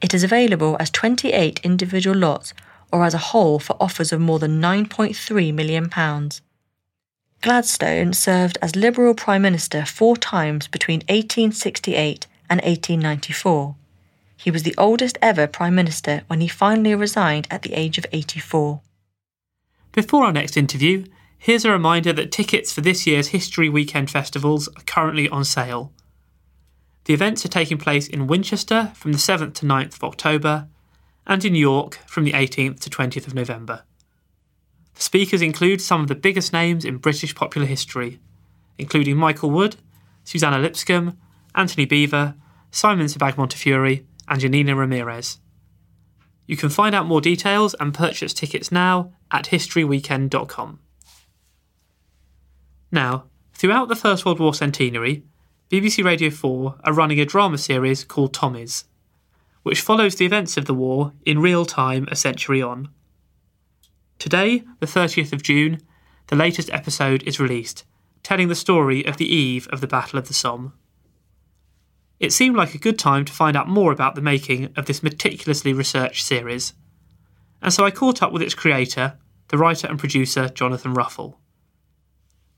[0.00, 2.54] It is available as 28 individual lots
[2.92, 5.90] or as a whole for offers of more than £9.3 million.
[7.42, 13.74] Gladstone served as Liberal Prime Minister four times between 1868 and 1894.
[14.36, 18.06] He was the oldest ever Prime Minister when he finally resigned at the age of
[18.12, 18.80] 84.
[19.90, 21.06] Before our next interview,
[21.38, 25.92] here's a reminder that tickets for this year's History Weekend festivals are currently on sale.
[27.04, 30.68] The events are taking place in Winchester from the 7th to 9th of October
[31.26, 33.84] and in York from the 18th to 20th of November.
[34.94, 38.18] The speakers include some of the biggest names in British popular history,
[38.76, 39.76] including Michael Wood,
[40.24, 41.16] Suzannah Lipscomb,
[41.54, 42.34] Antony Beevor,
[42.70, 45.38] Simon Sebag Montefiore, and Janina Ramirez.
[46.46, 50.80] You can find out more details and purchase tickets now at historyweekend.com.
[52.90, 55.22] Now, throughout the First World War centenary,
[55.70, 58.84] BBC Radio 4 are running a drama series called Tommies,
[59.62, 62.88] which follows the events of the war in real time a century on.
[64.18, 65.82] Today, the 30th of June,
[66.28, 67.84] the latest episode is released,
[68.22, 70.72] telling the story of the eve of the Battle of the Somme.
[72.18, 75.02] It seemed like a good time to find out more about the making of this
[75.02, 76.72] meticulously researched series.
[77.60, 81.38] And so I caught up with its creator, the writer and producer Jonathan Ruffle.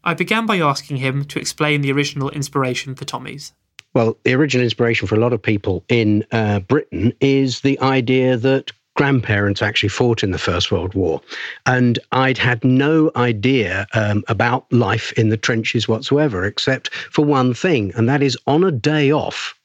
[0.04, 3.52] I began by asking him to explain the original inspiration for Tommies.
[3.92, 8.36] Well, the original inspiration for a lot of people in uh, Britain is the idea
[8.36, 11.20] that grandparents actually fought in the First World War.
[11.66, 17.54] And I'd had no idea um, about life in the trenches whatsoever, except for one
[17.54, 19.58] thing, and that is on a day off,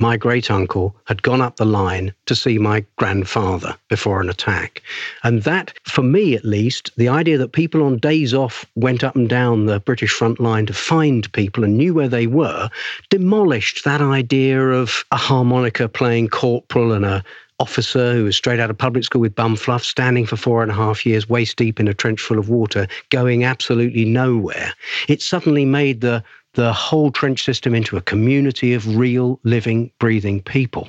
[0.00, 4.82] my great uncle had gone up the line to see my grandfather before an attack.
[5.22, 9.14] And that, for me at least, the idea that people on days off went up
[9.14, 12.70] and down the British front line to find people and knew where they were,
[13.10, 17.22] demolished that idea of a harmonica playing corporal and a
[17.60, 20.72] officer who was straight out of public school with bum fluff, standing for four and
[20.72, 24.72] a half years, waist deep in a trench full of water, going absolutely nowhere.
[25.08, 30.42] It suddenly made the the whole trench system into a community of real, living, breathing
[30.42, 30.88] people.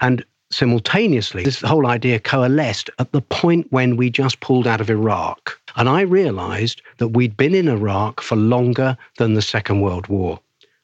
[0.00, 4.90] And simultaneously, this whole idea coalesced at the point when we just pulled out of
[4.90, 5.58] Iraq.
[5.76, 10.40] And I realized that we'd been in Iraq for longer than the Second World War.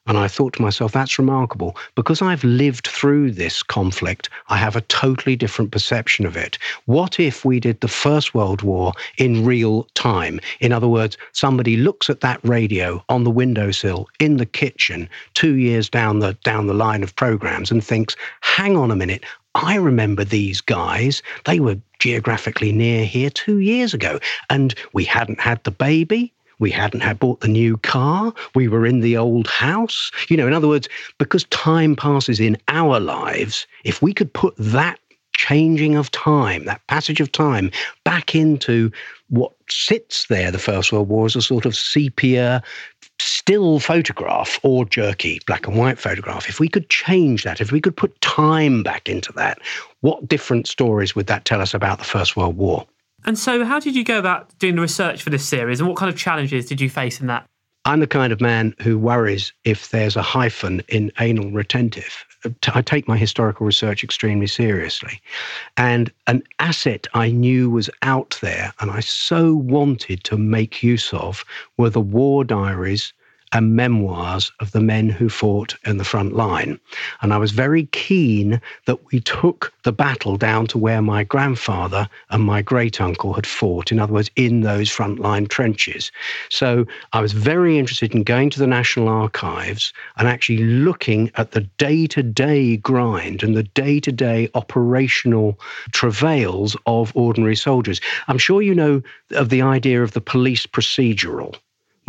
[0.09, 1.77] And I thought to myself, that's remarkable.
[1.93, 6.57] Because I've lived through this conflict, I have a totally different perception of it.
[6.85, 10.39] What if we did the First World War in real time?
[10.61, 15.57] In other words, somebody looks at that radio on the windowsill in the kitchen two
[15.57, 19.75] years down the, down the line of programs and thinks, hang on a minute, I
[19.75, 21.21] remember these guys.
[21.45, 24.19] They were geographically near here two years ago,
[24.49, 26.33] and we hadn't had the baby.
[26.59, 28.33] We hadn't had bought the new car.
[28.53, 30.11] We were in the old house.
[30.29, 34.55] You know, in other words, because time passes in our lives, if we could put
[34.57, 34.99] that
[35.33, 37.71] changing of time, that passage of time
[38.03, 38.91] back into
[39.29, 42.61] what sits there, the First World War, as a sort of sepia
[43.21, 47.79] still photograph or jerky black and white photograph, if we could change that, if we
[47.79, 49.59] could put time back into that,
[50.01, 52.85] what different stories would that tell us about the First World War?
[53.25, 55.97] And so, how did you go about doing the research for this series, and what
[55.97, 57.45] kind of challenges did you face in that?
[57.85, 62.25] I'm the kind of man who worries if there's a hyphen in anal retentive.
[62.73, 65.21] I take my historical research extremely seriously.
[65.77, 71.13] And an asset I knew was out there and I so wanted to make use
[71.13, 71.43] of
[71.77, 73.13] were the war diaries
[73.51, 76.79] and memoirs of the men who fought in the front line.
[77.21, 82.07] And I was very keen that we took the battle down to where my grandfather
[82.29, 86.11] and my great uncle had fought, in other words, in those frontline trenches.
[86.49, 91.51] So I was very interested in going to the National Archives and actually looking at
[91.51, 95.59] the day to day grind and the day to day operational
[95.91, 97.99] travails of ordinary soldiers.
[98.27, 101.55] I'm sure you know of the idea of the police procedural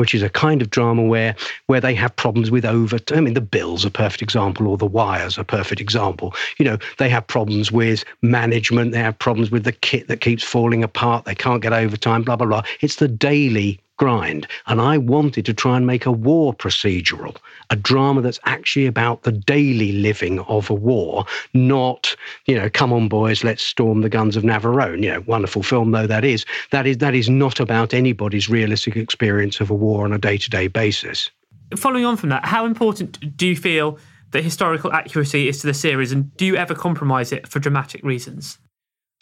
[0.01, 1.37] which is a kind of drama where
[1.67, 2.99] where they have problems with over.
[3.13, 6.35] I mean, the Bill's a perfect example, or the Wires a perfect example.
[6.57, 8.93] You know, they have problems with management.
[8.93, 11.27] They have problems with the kit that keeps falling apart.
[11.27, 12.23] They can't get overtime.
[12.23, 12.63] Blah blah blah.
[12.81, 14.47] It's the daily grind.
[14.67, 17.37] And I wanted to try and make a war procedural,
[17.69, 22.95] a drama that's actually about the daily living of a war, not, you know, come
[22.95, 25.03] on, boys, let's storm the guns of Navarone.
[25.03, 26.47] You know, wonderful film though that is.
[26.71, 30.69] That is that is not about anybody's realistic experience of a war on a day-to-day
[30.69, 31.31] basis.
[31.77, 33.99] Following on from that, how important do you feel
[34.31, 38.03] that historical accuracy is to the series, and do you ever compromise it for dramatic
[38.03, 38.59] reasons?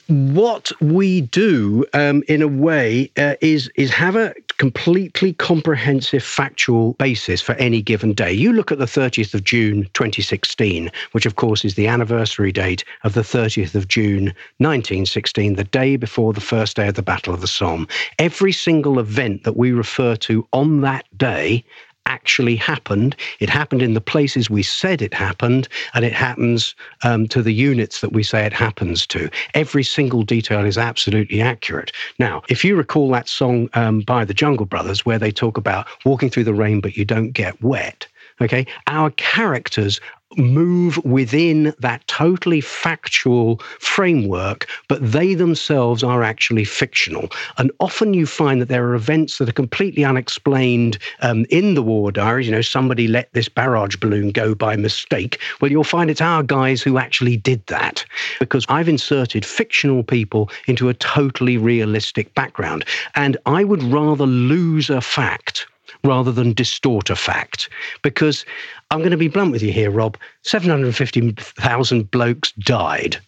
[0.09, 6.95] What we do um, in a way uh, is is have a completely comprehensive factual
[6.95, 8.33] basis for any given day.
[8.33, 12.85] You look at the 30th of June 2016, which of course is the anniversary date
[13.05, 14.27] of the 30th of June
[14.59, 17.87] 1916, the day before the first day of the Battle of the Somme.
[18.19, 21.65] Every single event that we refer to on that day
[22.09, 23.15] actually happened.
[23.39, 27.53] It happened in the places we said it happened, and it happens um, to the
[27.53, 29.31] units that we say it happens to.
[29.55, 31.93] Every single detail is absolutely accurate.
[32.19, 35.87] Now, if you recall that song um, by the Jungle Brothers, where they talk about
[36.05, 38.09] walking through the rain, but you don't get wet.
[38.41, 40.01] Okay, our characters
[40.37, 47.29] move within that totally factual framework, but they themselves are actually fictional.
[47.57, 51.83] And often you find that there are events that are completely unexplained um, in the
[51.83, 52.47] war diaries.
[52.47, 55.41] You know, somebody let this barrage balloon go by mistake.
[55.61, 58.05] Well, you'll find it's our guys who actually did that
[58.39, 62.85] because I've inserted fictional people into a totally realistic background.
[63.15, 65.67] And I would rather lose a fact
[66.05, 67.69] rather than distort a fact.
[68.03, 68.45] Because
[68.91, 73.19] I'm going to be blunt with you here, Rob 750,000 blokes died.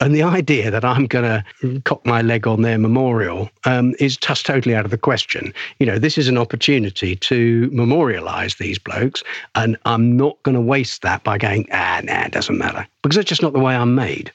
[0.00, 4.16] And the idea that I'm going to cock my leg on their memorial um, is
[4.16, 5.54] just totally out of the question.
[5.78, 9.22] You know, this is an opportunity to memorialize these blokes,
[9.54, 13.16] and I'm not going to waste that by going, ah, nah, it doesn't matter, because
[13.16, 14.32] that's just not the way I'm made.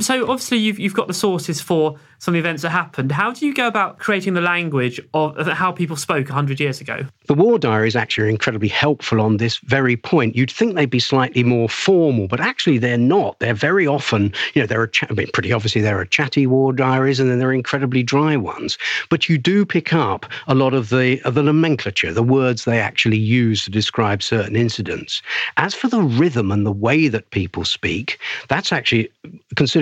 [0.00, 3.10] So obviously you've you've got the sources for some of the events that happened.
[3.10, 7.06] How do you go about creating the language of, how people spoke 100 years ago?
[7.26, 10.36] The war diaries actually are incredibly helpful on this very point.
[10.36, 13.38] You'd think they'd be slightly more formal, but actually they're not.
[13.38, 16.46] They're very often, you know, there are ch- I mean, pretty obviously there are chatty
[16.46, 18.76] war diaries, and then there are incredibly dry ones.
[19.08, 22.80] But you do pick up a lot of the of the nomenclature, the words they
[22.80, 25.22] actually use to describe certain incidents.
[25.56, 29.10] As for the rhythm and the way that people speak, that's actually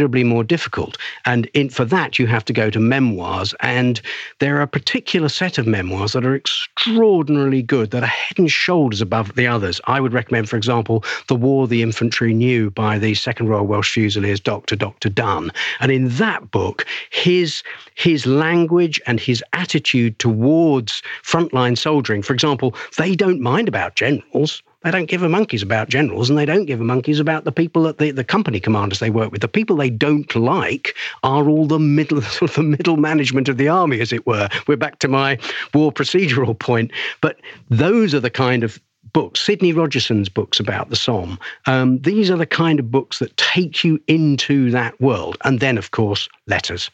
[0.09, 0.97] considerably more difficult.
[1.27, 3.55] And in, for that, you have to go to memoirs.
[3.61, 4.01] And
[4.39, 8.51] there are a particular set of memoirs that are extraordinarily good, that are head and
[8.51, 9.81] shoulders above the others.
[9.85, 13.93] I would recommend, for example, The War the Infantry Knew by the Second Royal Welsh
[13.93, 14.77] Fusiliers, Dr.
[14.77, 15.11] Dr.
[15.11, 15.51] Dunn.
[15.81, 17.63] And in that book, his,
[17.95, 24.63] his language and his attitude towards frontline soldiering, for example, they don't mind about generals.
[24.83, 27.51] They don't give a monkeys about generals and they don't give a monkeys about the
[27.51, 29.41] people that the, the company commanders they work with.
[29.41, 33.57] The people they don't like are all the middle sort of the middle management of
[33.57, 34.49] the army, as it were.
[34.69, 35.39] We're back to my
[35.75, 36.93] war procedural point.
[37.21, 38.81] But those are the kind of
[39.13, 41.39] books, Sidney Rogerson's books about the Somme.
[41.67, 45.39] Um, these are the kind of books that take you into that world.
[45.45, 46.89] And then, of course, letters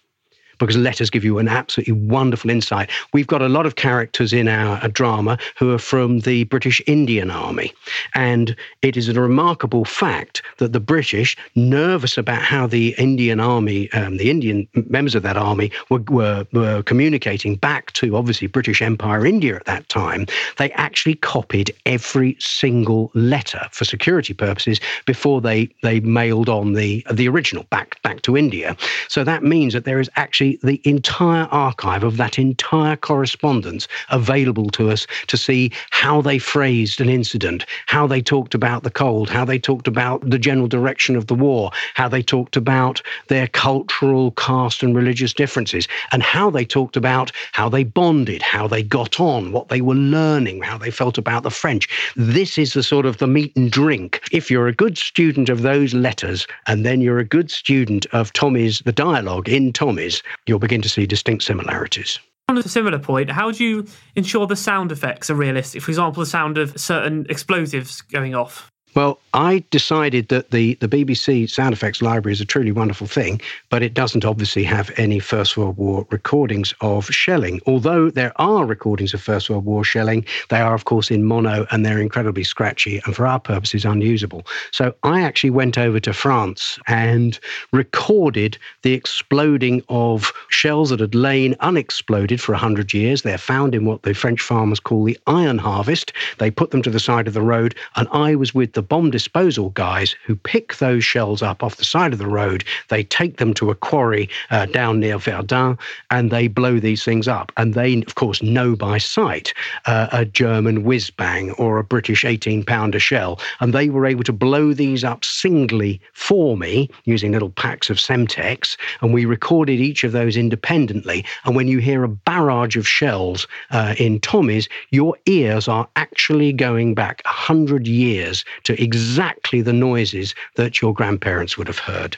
[0.58, 2.90] because letters give you an absolutely wonderful insight.
[3.12, 7.30] We've got a lot of characters in our drama who are from the British Indian
[7.30, 7.72] Army.
[8.14, 13.90] And it is a remarkable fact that the British, nervous about how the Indian Army,
[13.92, 18.82] um, the Indian members of that army, were, were, were communicating back to obviously British
[18.82, 20.26] Empire India at that time,
[20.58, 27.04] they actually copied every single letter for security purposes before they, they mailed on the,
[27.12, 28.76] the original back, back to India.
[29.08, 34.70] So that means that there is actually the entire archive of that entire correspondence available
[34.70, 39.28] to us to see how they phrased an incident, how they talked about the cold,
[39.28, 43.48] how they talked about the general direction of the war, how they talked about their
[43.48, 48.82] cultural, caste, and religious differences, and how they talked about how they bonded, how they
[48.82, 51.88] got on, what they were learning, how they felt about the French.
[52.16, 54.20] This is the sort of the meat and drink.
[54.32, 58.32] If you're a good student of those letters, and then you're a good student of
[58.32, 62.18] Tommy's, the dialogue in Tommy's, you'll begin to see distinct similarities.
[62.48, 63.86] On a similar point, how do you
[64.16, 65.82] ensure the sound effects are realistic?
[65.82, 68.70] For example, the sound of certain explosives going off.
[68.94, 73.40] Well, I decided that the, the BBC sound effects library is a truly wonderful thing,
[73.68, 77.60] but it doesn't obviously have any First World War recordings of shelling.
[77.66, 81.66] Although there are recordings of First World War shelling, they are, of course, in mono
[81.72, 84.46] and they're incredibly scratchy and for our purposes unusable.
[84.70, 87.40] So I actually went over to France and
[87.72, 93.22] recorded the exploding of shells that had lain unexploded for 100 years.
[93.22, 96.12] They're found in what the French farmers call the iron harvest.
[96.38, 99.10] They put them to the side of the road, and I was with the bomb
[99.10, 102.64] disposal guys who pick those shells up off the side of the road.
[102.88, 105.78] They take them to a quarry uh, down near Verdun
[106.10, 107.52] and they blow these things up.
[107.56, 109.52] And they, of course, know by sight
[109.86, 113.40] uh, a German whiz bang or a British 18 pounder shell.
[113.60, 117.96] And they were able to blow these up singly for me using little packs of
[117.96, 118.76] Semtex.
[119.00, 121.24] And we recorded each of those independently.
[121.44, 126.52] And when you hear a barrage of shells uh, in Tommy's, your ears are actually
[126.52, 132.16] going back 100 years to exactly the noises that your grandparents would have heard.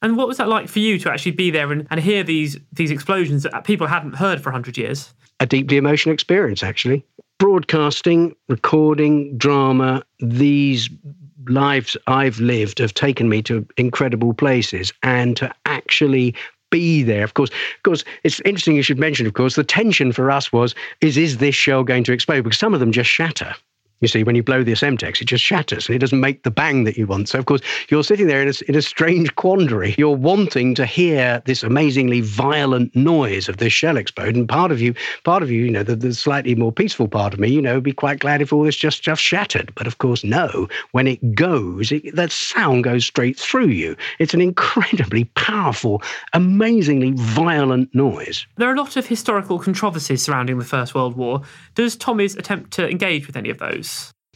[0.00, 2.56] And what was that like for you to actually be there and, and hear these
[2.72, 5.12] these explosions that people hadn't heard for 100 years?
[5.40, 7.04] A deeply emotional experience, actually.
[7.38, 10.90] Broadcasting, recording, drama, these
[11.48, 14.92] lives I've lived have taken me to incredible places.
[15.02, 16.34] And to actually
[16.70, 17.24] be there.
[17.24, 20.52] Of course, of course, it's interesting you should mention, of course, the tension for us
[20.52, 22.44] was is is this shell going to explode?
[22.44, 23.54] Because some of them just shatter.
[24.00, 26.52] You see, when you blow the Semtex, it just shatters and it doesn't make the
[26.52, 27.28] bang that you want.
[27.28, 29.96] So, of course, you're sitting there in a, in a strange quandary.
[29.98, 34.80] You're wanting to hear this amazingly violent noise of this shell explode, and part of
[34.80, 34.94] you,
[35.24, 37.74] part of you, you know, the, the slightly more peaceful part of me, you know,
[37.74, 39.72] would be quite glad if all this just just shattered.
[39.74, 40.68] But of course, no.
[40.92, 43.96] When it goes, it, that sound goes straight through you.
[44.20, 46.02] It's an incredibly powerful,
[46.34, 48.46] amazingly violent noise.
[48.56, 51.42] There are a lot of historical controversies surrounding the First World War.
[51.74, 53.87] Does Tommy's attempt to engage with any of those?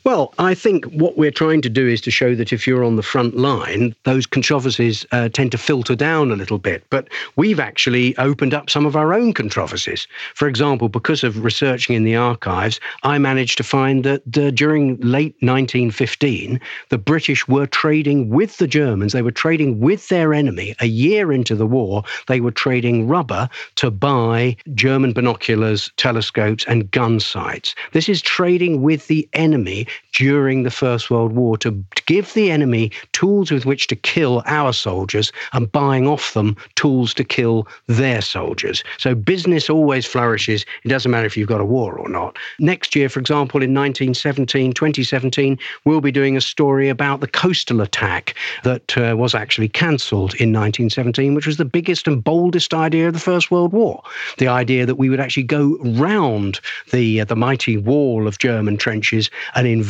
[0.04, 2.96] Well, I think what we're trying to do is to show that if you're on
[2.96, 6.82] the front line, those controversies uh, tend to filter down a little bit.
[6.90, 10.08] But we've actually opened up some of our own controversies.
[10.34, 14.96] For example, because of researching in the archives, I managed to find that uh, during
[14.96, 19.12] late 1915, the British were trading with the Germans.
[19.12, 20.74] They were trading with their enemy.
[20.80, 26.90] A year into the war, they were trading rubber to buy German binoculars, telescopes, and
[26.90, 27.76] gun sights.
[27.92, 32.90] This is trading with the enemy during the First World War to give the enemy
[33.12, 38.20] tools with which to kill our soldiers and buying off them tools to kill their
[38.20, 38.84] soldiers.
[38.98, 40.64] So business always flourishes.
[40.84, 42.36] It doesn't matter if you've got a war or not.
[42.58, 47.80] Next year, for example, in 1917, 2017, we'll be doing a story about the coastal
[47.80, 48.34] attack
[48.64, 53.14] that uh, was actually cancelled in 1917, which was the biggest and boldest idea of
[53.14, 54.02] the First World War.
[54.38, 58.76] The idea that we would actually go round the, uh, the mighty wall of German
[58.76, 59.81] trenches and invade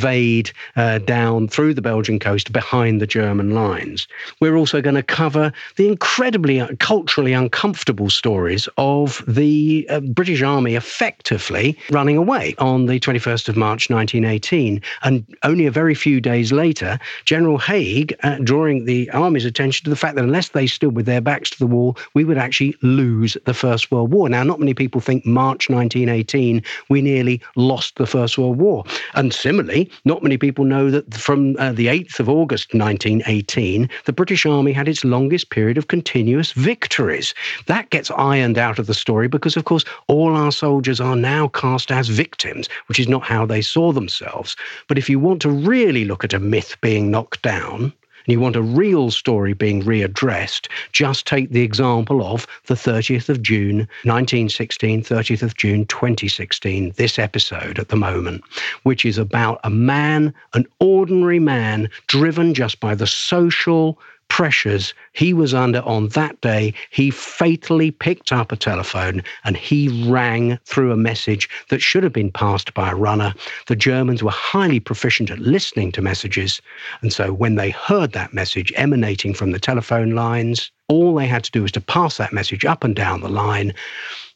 [0.77, 4.09] uh, down through the Belgian coast behind the German lines.
[4.41, 10.43] We're also going to cover the incredibly uh, culturally uncomfortable stories of the uh, British
[10.43, 14.81] Army effectively running away on the 21st of March 1918.
[15.03, 19.91] And only a very few days later, General Haig uh, drawing the Army's attention to
[19.91, 22.75] the fact that unless they stood with their backs to the wall, we would actually
[22.83, 24.29] lose the First World War.
[24.29, 28.85] Now, not many people think March 1918 we nearly lost the First World War.
[29.15, 34.13] And similarly, not many people know that from uh, the 8th of August 1918, the
[34.13, 37.35] British Army had its longest period of continuous victories.
[37.67, 41.49] That gets ironed out of the story because, of course, all our soldiers are now
[41.49, 44.57] cast as victims, which is not how they saw themselves.
[44.89, 47.93] But if you want to really look at a myth being knocked down,
[48.27, 53.29] and you want a real story being readdressed, just take the example of the 30th
[53.29, 58.43] of June 1916, 30th of June 2016, this episode at the moment,
[58.85, 63.99] which is about a man, an ordinary man, driven just by the social
[64.33, 70.09] pressures he was under on that day, he fatally picked up a telephone and he
[70.11, 73.35] rang through a message that should have been passed by a runner.
[73.67, 76.63] The Germans were highly proficient at listening to messages.
[77.03, 81.45] And so when they heard that message emanating from the telephone lines, all they had
[81.45, 83.75] to do was to pass that message up and down the line.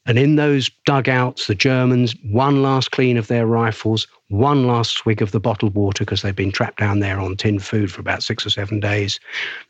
[0.04, 5.22] And in those dugouts, the Germans, one last clean of their rifles, one last swig
[5.22, 8.24] of the bottled water because they've been trapped down there on tinned food for about
[8.24, 9.20] six or seven days.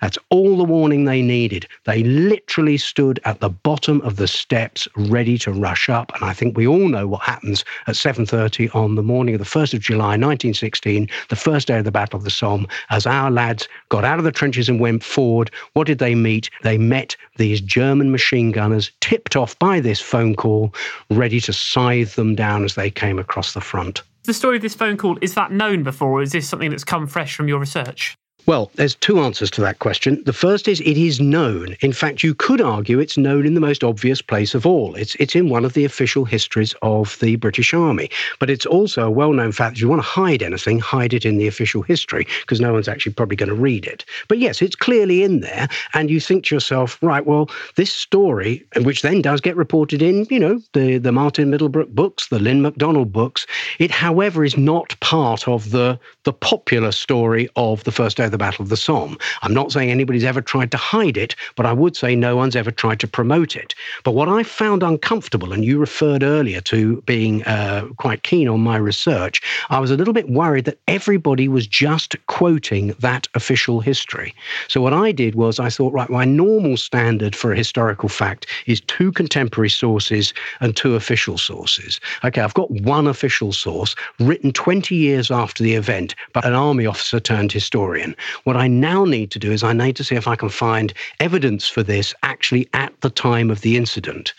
[0.00, 1.66] That's all the warning they needed.
[1.84, 6.10] They literally stood at the bottom of the steps ready to rush up.
[6.14, 9.44] And I think we all know what happens at 7.30 on the morning of the
[9.44, 13.30] 1st of July 1916, the first day of the Battle of the Somme, as our
[13.30, 15.50] lads got out of the trenches and went forward.
[15.74, 16.48] What did they meet?
[16.62, 20.74] They met these German machine gunners tipped off by this phone call,
[21.10, 24.74] ready to scythe them down as they came across the front the story of this
[24.74, 27.58] phone call, is that known before, or is this something that's come fresh from your
[27.58, 28.16] research?
[28.46, 30.22] Well, there's two answers to that question.
[30.24, 31.76] The first is it is known.
[31.80, 34.94] In fact, you could argue it's known in the most obvious place of all.
[34.94, 38.08] It's it's in one of the official histories of the British Army.
[38.38, 41.24] But it's also a well-known fact that if you want to hide anything, hide it
[41.24, 44.04] in the official history because no one's actually probably going to read it.
[44.28, 47.26] But yes, it's clearly in there, and you think to yourself, right?
[47.26, 51.88] Well, this story, which then does get reported in, you know, the the Martin Middlebrook
[51.88, 53.44] books, the Lyn Macdonald books.
[53.80, 58.32] It, however, is not part of the the popular story of the first day of
[58.32, 59.16] the Battle of the Somme.
[59.42, 62.56] I'm not saying anybody's ever tried to hide it, but I would say no one's
[62.56, 63.76] ever tried to promote it.
[64.02, 68.58] But what I found uncomfortable, and you referred earlier to being uh, quite keen on
[68.58, 73.78] my research, I was a little bit worried that everybody was just quoting that official
[73.78, 74.34] history.
[74.66, 78.46] So what I did was I thought, right, my normal standard for a historical fact
[78.66, 82.00] is two contemporary sources and two official sources.
[82.24, 86.86] Okay, I've got one official source written 20 years after the event but an army
[86.86, 88.16] officer turned historian.
[88.44, 90.92] What I now need to do is I need to see if I can find
[91.20, 94.32] evidence for this actually at the time of the incident.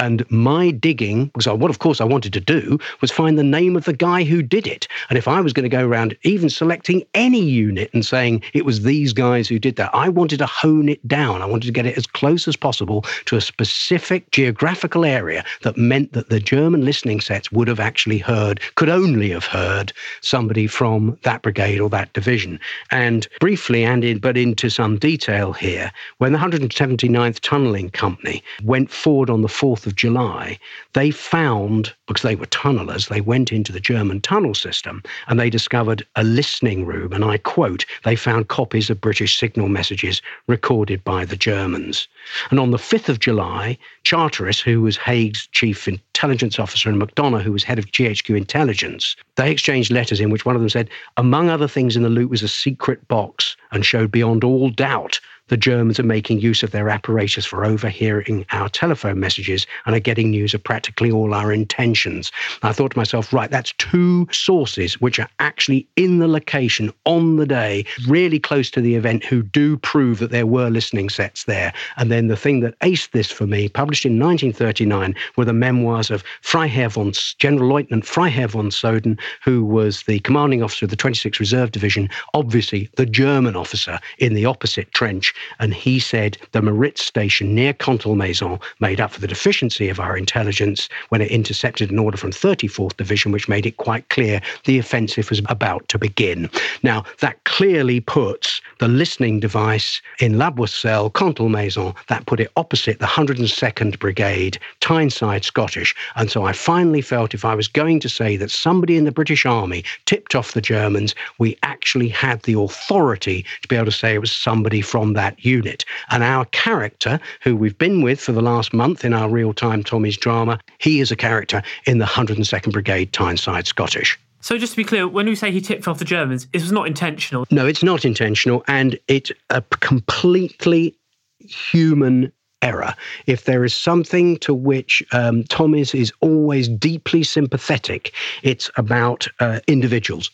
[0.00, 3.74] And my digging was what, of course, I wanted to do was find the name
[3.74, 4.86] of the guy who did it.
[5.08, 8.64] And if I was going to go around even selecting any unit and saying it
[8.64, 11.42] was these guys who did that, I wanted to hone it down.
[11.42, 15.76] I wanted to get it as close as possible to a specific geographical area that
[15.76, 20.68] meant that the German listening sets would have actually heard, could only have heard somebody
[20.68, 22.60] from that brigade or that division.
[22.92, 28.90] And briefly, and in, but into some detail here, when the 179th Tunnelling Company went
[28.90, 30.56] forward on the 4th of July,
[30.92, 35.50] they found, because they were tunnelers, they went into the German tunnel system and they
[35.50, 37.12] discovered a listening room.
[37.12, 42.06] And I quote, they found copies of British signal messages recorded by the Germans.
[42.50, 47.42] And on the 5th of July, Charteris, who was Haig's chief intelligence officer, and Macdonogh,
[47.42, 50.90] who was head of GHQ intelligence, they exchanged letters in which one of them said,
[51.16, 55.18] among other things in the loot was a secret box and showed beyond all doubt
[55.48, 60.00] the Germans are making use of their apparatus for overhearing our telephone messages and are
[60.00, 62.30] getting news of practically all our intentions.
[62.62, 67.36] I thought to myself, right, that's two sources which are actually in the location on
[67.36, 71.44] the day, really close to the event, who do prove that there were listening sets
[71.44, 71.72] there.
[71.96, 76.10] And then the thing that aced this for me, published in 1939, were the memoirs
[76.10, 77.68] of Freiherr von General
[78.02, 83.06] Freiherr von Soden, who was the commanding officer of the 26th Reserve Division, obviously the
[83.06, 89.00] German officer in the opposite trench and he said the Moritz station near Contalmaison made
[89.00, 93.32] up for the deficiency of our intelligence when it intercepted an order from 34th Division,
[93.32, 96.48] which made it quite clear the offensive was about to begin.
[96.82, 102.98] Now, that clearly puts the listening device in La Boisselle, Contalmaison, that put it opposite
[102.98, 105.94] the 102nd Brigade, Tyneside Scottish.
[106.16, 109.12] And so I finally felt if I was going to say that somebody in the
[109.12, 113.92] British Army tipped off the Germans, we actually had the authority to be able to
[113.92, 115.84] say it was somebody from that that unit.
[116.10, 119.84] And our character, who we've been with for the last month in our real time
[119.84, 124.18] Tommy's drama, he is a character in the 102nd Brigade Tyneside Scottish.
[124.40, 126.72] So, just to be clear, when we say he tipped off the Germans, it was
[126.72, 127.44] not intentional.
[127.50, 130.94] No, it's not intentional, and it's a completely
[131.40, 132.94] human error.
[133.26, 139.58] If there is something to which um, Tommy's is always deeply sympathetic, it's about uh,
[139.66, 140.30] individuals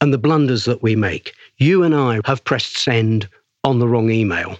[0.00, 1.32] and the blunders that we make.
[1.56, 3.28] You and I have pressed send
[3.64, 4.58] on the wrong email.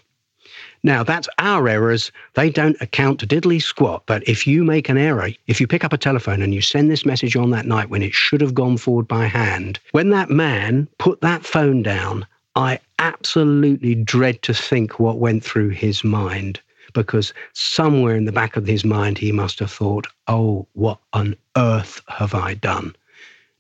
[0.82, 2.12] Now, that's our errors.
[2.34, 4.05] They don't account to diddly squat.
[4.07, 6.90] But if you make an error, if you pick up a telephone and you send
[6.90, 10.30] this message on that night when it should have gone forward by hand, when that
[10.30, 16.61] man put that phone down, I absolutely dread to think what went through his mind
[16.92, 21.36] because somewhere in the back of his mind he must have thought, oh, what on
[21.57, 22.94] earth have I done?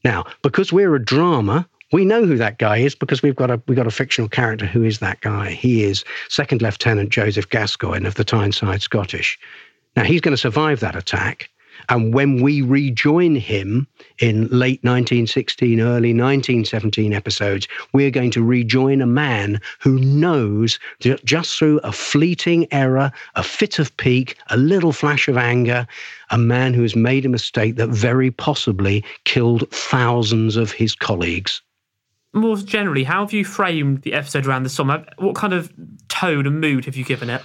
[0.04, 3.60] Now, because we're a drama, we know who that guy is because we've got a
[3.66, 5.50] we've got a fictional character who is that guy.
[5.50, 9.38] He is Second Lieutenant Joseph Gascoigne of the Tyneside Scottish.
[9.96, 11.48] Now he's going to survive that attack.
[11.88, 13.86] And when we rejoin him
[14.18, 21.24] in late 1916, early 1917 episodes, we're going to rejoin a man who knows that
[21.24, 25.86] just through a fleeting error, a fit of pique, a little flash of anger,
[26.30, 31.62] a man who has made a mistake that very possibly killed thousands of his colleagues.
[32.34, 35.04] More generally, how have you framed the episode around the Somme?
[35.16, 35.72] What kind of
[36.08, 37.42] tone and mood have you given it?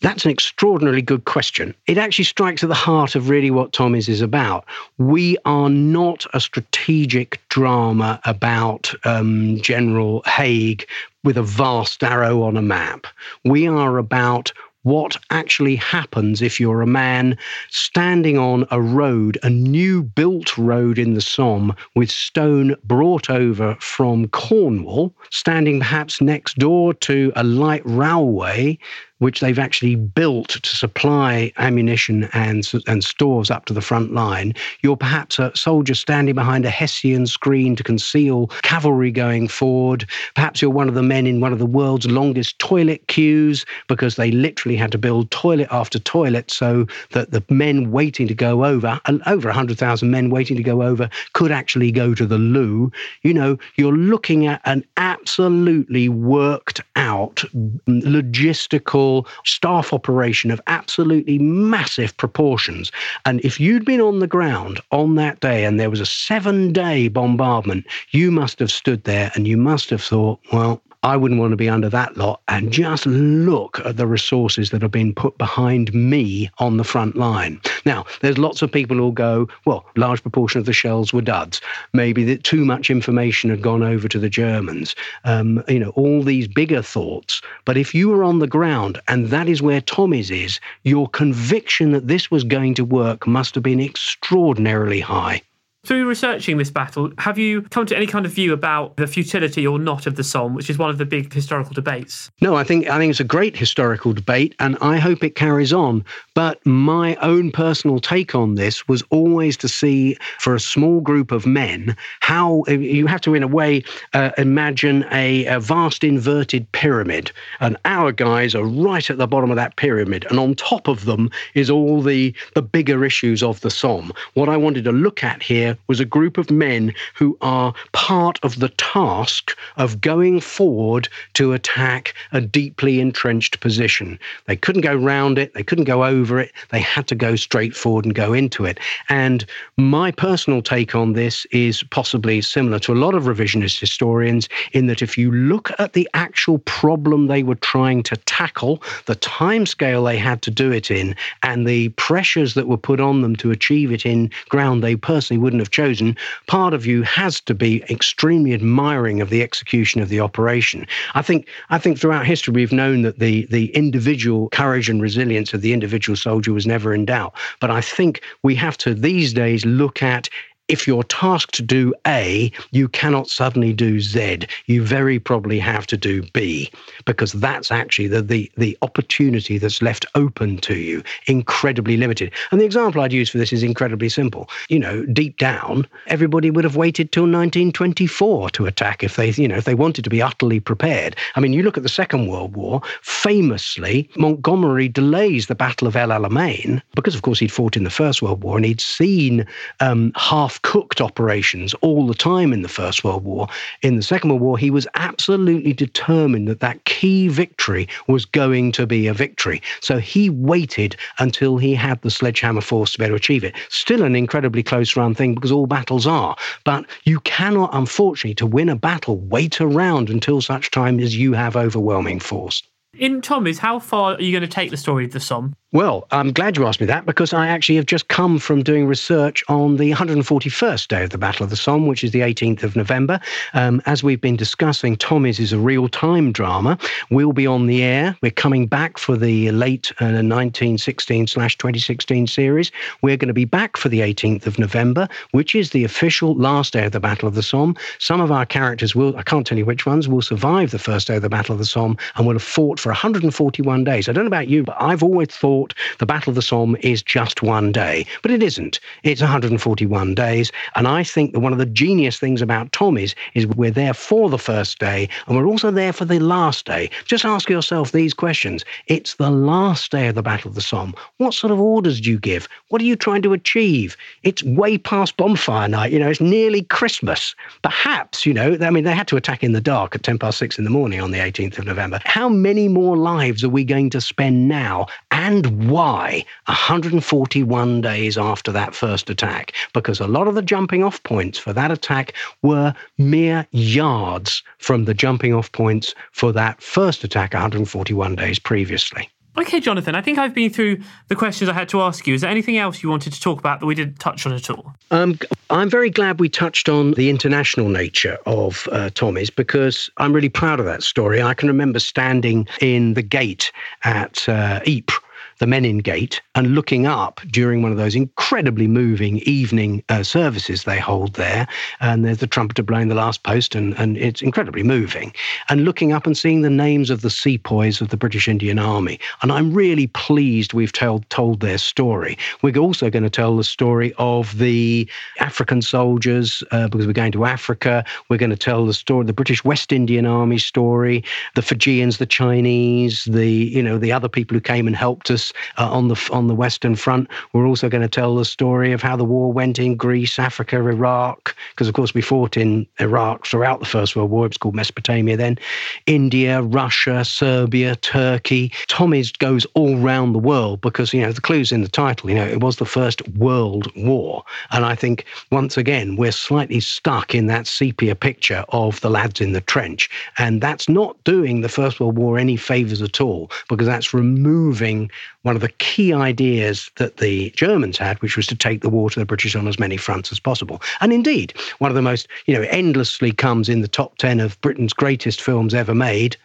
[0.00, 1.74] That's an extraordinarily good question.
[1.86, 4.66] It actually strikes at the heart of really what Tommy's is about.
[4.98, 10.86] We are not a strategic drama about um, General Haig
[11.24, 13.06] with a vast arrow on a map.
[13.44, 14.52] We are about
[14.86, 17.36] what actually happens if you're a man
[17.70, 23.76] standing on a road, a new built road in the Somme with stone brought over
[23.80, 28.78] from Cornwall, standing perhaps next door to a light railway
[29.18, 34.52] which they've actually built to supply ammunition and, and stores up to the front line.
[34.82, 40.06] You're perhaps a soldier standing behind a Hessian screen to conceal cavalry going forward.
[40.34, 44.16] Perhaps you're one of the men in one of the world's longest toilet queues because
[44.16, 48.64] they literally had to build toilet after toilet so that the men waiting to go
[48.64, 52.92] over, over 100,000 men waiting to go over, could actually go to the loo.
[53.22, 59.05] You know, you're looking at an absolutely worked out mm, logistical
[59.44, 62.90] staff operation of absolutely massive proportions.
[63.24, 66.72] And if you'd been on the ground on that day and there was a seven
[66.72, 71.40] day bombardment, you must have stood there and you must have thought, well, I wouldn't
[71.40, 72.40] want to be under that lot.
[72.48, 77.16] And just look at the resources that have been put behind me on the front
[77.16, 77.60] line.
[77.84, 81.60] Now, there's lots of people who'll go, well, large proportion of the shells were duds.
[81.92, 84.94] Maybe that too much information had gone over to the Germans.
[85.24, 87.40] Um, you know, all these bigger thoughts.
[87.64, 91.92] But if you were on the ground, and that is where Tommy's is, your conviction
[91.92, 95.42] that this was going to work must have been extraordinarily high.
[95.86, 99.64] Through researching this battle, have you come to any kind of view about the futility
[99.64, 102.28] or not of the Somme, which is one of the big historical debates?
[102.40, 105.72] No, I think I think it's a great historical debate, and I hope it carries
[105.72, 106.04] on.
[106.34, 111.30] But my own personal take on this was always to see, for a small group
[111.30, 116.70] of men, how you have to, in a way, uh, imagine a, a vast inverted
[116.72, 117.30] pyramid,
[117.60, 121.04] and our guys are right at the bottom of that pyramid, and on top of
[121.04, 124.12] them is all the the bigger issues of the Somme.
[124.34, 128.38] What I wanted to look at here was a group of men who are part
[128.42, 134.18] of the task of going forward to attack a deeply entrenched position.
[134.46, 137.74] They couldn't go round it, they couldn't go over it, they had to go straight
[137.74, 138.78] forward and go into it.
[139.08, 139.44] And
[139.76, 144.86] my personal take on this is possibly similar to a lot of revisionist historians in
[144.86, 149.66] that if you look at the actual problem they were trying to tackle, the time
[149.66, 153.36] scale they had to do it in, and the pressures that were put on them
[153.36, 157.40] to achieve it in ground they personally wouldn't have have chosen, part of you has
[157.42, 160.86] to be extremely admiring of the execution of the operation.
[161.14, 165.52] I think I think throughout history we've known that the the individual courage and resilience
[165.52, 167.34] of the individual soldier was never in doubt.
[167.60, 170.28] But I think we have to these days look at
[170.68, 174.40] if you're tasked to do A, you cannot suddenly do Z.
[174.66, 176.70] You very probably have to do B
[177.04, 182.32] because that's actually the, the, the opportunity that's left open to you, incredibly limited.
[182.50, 184.50] And the example I'd use for this is incredibly simple.
[184.68, 189.46] You know, deep down, everybody would have waited till 1924 to attack if they, you
[189.46, 191.14] know, if they wanted to be utterly prepared.
[191.36, 195.94] I mean, you look at the Second World War, famously, Montgomery delays the Battle of
[195.94, 199.46] El Alamein because, of course, he'd fought in the First World War and he'd seen
[199.80, 203.48] um, half cooked operations all the time in the First World War.
[203.82, 208.72] In the Second World War, he was absolutely determined that that key victory was going
[208.72, 209.62] to be a victory.
[209.80, 213.54] So he waited until he had the sledgehammer force to be able to achieve it.
[213.68, 216.36] Still an incredibly close run thing because all battles are.
[216.64, 221.32] But you cannot, unfortunately, to win a battle, wait around until such time as you
[221.32, 222.62] have overwhelming force.
[222.98, 225.54] In Tommy's, how far are you going to take the story of the Somme?
[225.72, 228.86] Well, I'm glad you asked me that because I actually have just come from doing
[228.86, 232.62] research on the 141st day of the Battle of the Somme, which is the 18th
[232.62, 233.18] of November.
[233.52, 236.78] Um, as we've been discussing, Tommy's is a real time drama.
[237.10, 238.16] We'll be on the air.
[238.22, 242.70] We're coming back for the late uh, 1916 slash 2016 series.
[243.02, 246.74] We're going to be back for the 18th of November, which is the official last
[246.74, 247.74] day of the Battle of the Somme.
[247.98, 251.08] Some of our characters will, I can't tell you which ones, will survive the first
[251.08, 254.08] day of the Battle of the Somme and will have fought for 141 days.
[254.08, 256.76] I don't know about you, but I've always thought thought the Battle of the Somme
[256.80, 258.78] is just one day, but it isn't.
[259.04, 260.52] It's 141 days.
[260.74, 264.28] And I think that one of the genius things about Tommy's is we're there for
[264.28, 266.90] the first day and we're also there for the last day.
[267.06, 268.64] Just ask yourself these questions.
[268.86, 270.94] It's the last day of the Battle of the Somme.
[271.16, 272.48] What sort of orders do you give?
[272.68, 273.96] What are you trying to achieve?
[274.24, 275.90] It's way past bonfire night.
[275.92, 277.34] You know, it's nearly Christmas.
[277.62, 280.36] Perhaps, you know, I mean, they had to attack in the dark at 10 past
[280.36, 282.00] six in the morning on the 18th of November.
[282.04, 288.52] How many more lives are we going to spend now and why 141 days after
[288.52, 289.52] that first attack?
[289.72, 294.84] Because a lot of the jumping off points for that attack were mere yards from
[294.84, 299.10] the jumping off points for that first attack 141 days previously.
[299.38, 302.14] Okay, Jonathan, I think I've been through the questions I had to ask you.
[302.14, 304.48] Is there anything else you wanted to talk about that we didn't touch on at
[304.48, 304.74] all?
[304.90, 305.18] Um,
[305.50, 310.30] I'm very glad we touched on the international nature of uh, Tommy's because I'm really
[310.30, 311.20] proud of that story.
[311.20, 313.52] I can remember standing in the gate
[313.84, 315.00] at uh, Ypres
[315.38, 320.64] the Menin Gate and looking up during one of those incredibly moving evening uh, services
[320.64, 321.46] they hold there.
[321.80, 325.12] And there's the trumpeter blowing the last post, and, and it's incredibly moving.
[325.48, 328.98] And looking up and seeing the names of the sepoys of the British Indian Army.
[329.22, 332.18] And I'm really pleased we've told, told their story.
[332.42, 334.88] We're also going to tell the story of the
[335.20, 337.84] African soldiers uh, because we're going to Africa.
[338.08, 342.06] We're going to tell the story, the British West Indian Army story, the Fijians, the
[342.06, 345.25] Chinese, the you know the other people who came and helped us
[345.58, 347.08] uh, on the on the Western Front.
[347.32, 350.56] We're also going to tell the story of how the war went in Greece, Africa,
[350.56, 354.26] Iraq, because of course we fought in Iraq throughout the First World War.
[354.26, 355.38] It was called Mesopotamia then.
[355.86, 358.52] India, Russia, Serbia, Turkey.
[358.68, 362.10] Tommy's goes all round the world because you know the clues in the title.
[362.10, 366.60] You know it was the first World War, and I think once again we're slightly
[366.60, 371.40] stuck in that sepia picture of the lads in the trench, and that's not doing
[371.40, 374.90] the First World War any favors at all because that's removing
[375.26, 378.88] one of the key ideas that the Germans had, which was to take the war
[378.88, 380.62] to the British on as many fronts as possible.
[380.80, 384.40] And indeed, one of the most, you know, endlessly comes in the top 10 of
[384.40, 386.16] Britain's greatest films ever made,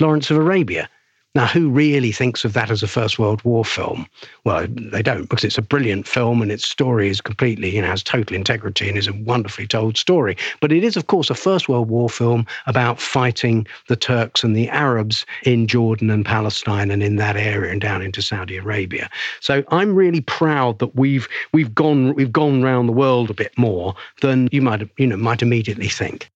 [0.00, 0.88] Lawrence of Arabia.
[1.36, 4.06] Now, who really thinks of that as a First World War film?
[4.44, 7.88] Well, they don't because it's a brilliant film and its story is completely, you know,
[7.88, 10.34] has total integrity and is a wonderfully told story.
[10.62, 14.56] But it is, of course, a First World War film about fighting the Turks and
[14.56, 19.10] the Arabs in Jordan and Palestine and in that area and down into Saudi Arabia.
[19.40, 23.52] So I'm really proud that we've we've gone we've gone around the world a bit
[23.58, 26.30] more than you might you know might immediately think.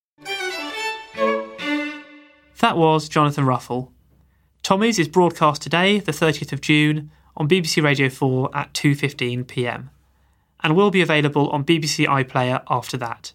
[2.59, 3.95] That was Jonathan Ruffle
[4.63, 9.91] Tommy's is broadcast today, the 30th of June, on BBC Radio 4 at 2:15 p.m.
[10.63, 13.33] and will be available on BBC iPlayer after that,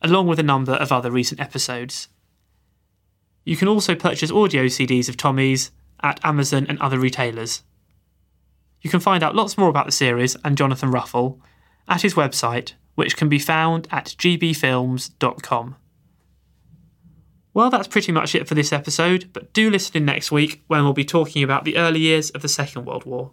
[0.00, 2.08] along with a number of other recent episodes.
[3.44, 7.64] You can also purchase audio CDs of Tommy's at Amazon and other retailers.
[8.80, 11.40] You can find out lots more about the series and Jonathan Ruffle
[11.88, 15.76] at his website, which can be found at gbfilms.com.
[17.58, 20.84] Well, that's pretty much it for this episode, but do listen in next week when
[20.84, 23.32] we'll be talking about the early years of the Second World War.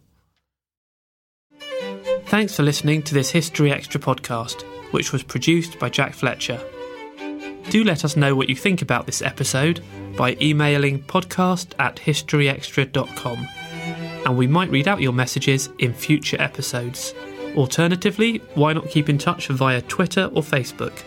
[2.26, 6.60] Thanks for listening to this History Extra podcast, which was produced by Jack Fletcher.
[7.70, 9.84] Do let us know what you think about this episode
[10.18, 13.48] by emailing podcast at historyextra.com,
[14.26, 17.14] and we might read out your messages in future episodes.
[17.56, 20.98] Alternatively, why not keep in touch via Twitter or Facebook,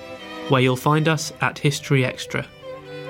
[0.51, 2.47] where you'll find us at History Extra.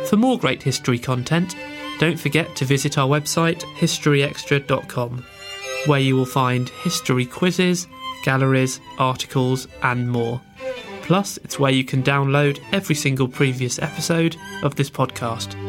[0.07, 1.55] For more great history content,
[1.99, 5.25] don't forget to visit our website historyextra.com,
[5.87, 7.87] where you will find history quizzes,
[8.25, 10.41] galleries, articles, and more.
[11.03, 15.68] Plus, it's where you can download every single previous episode of this podcast.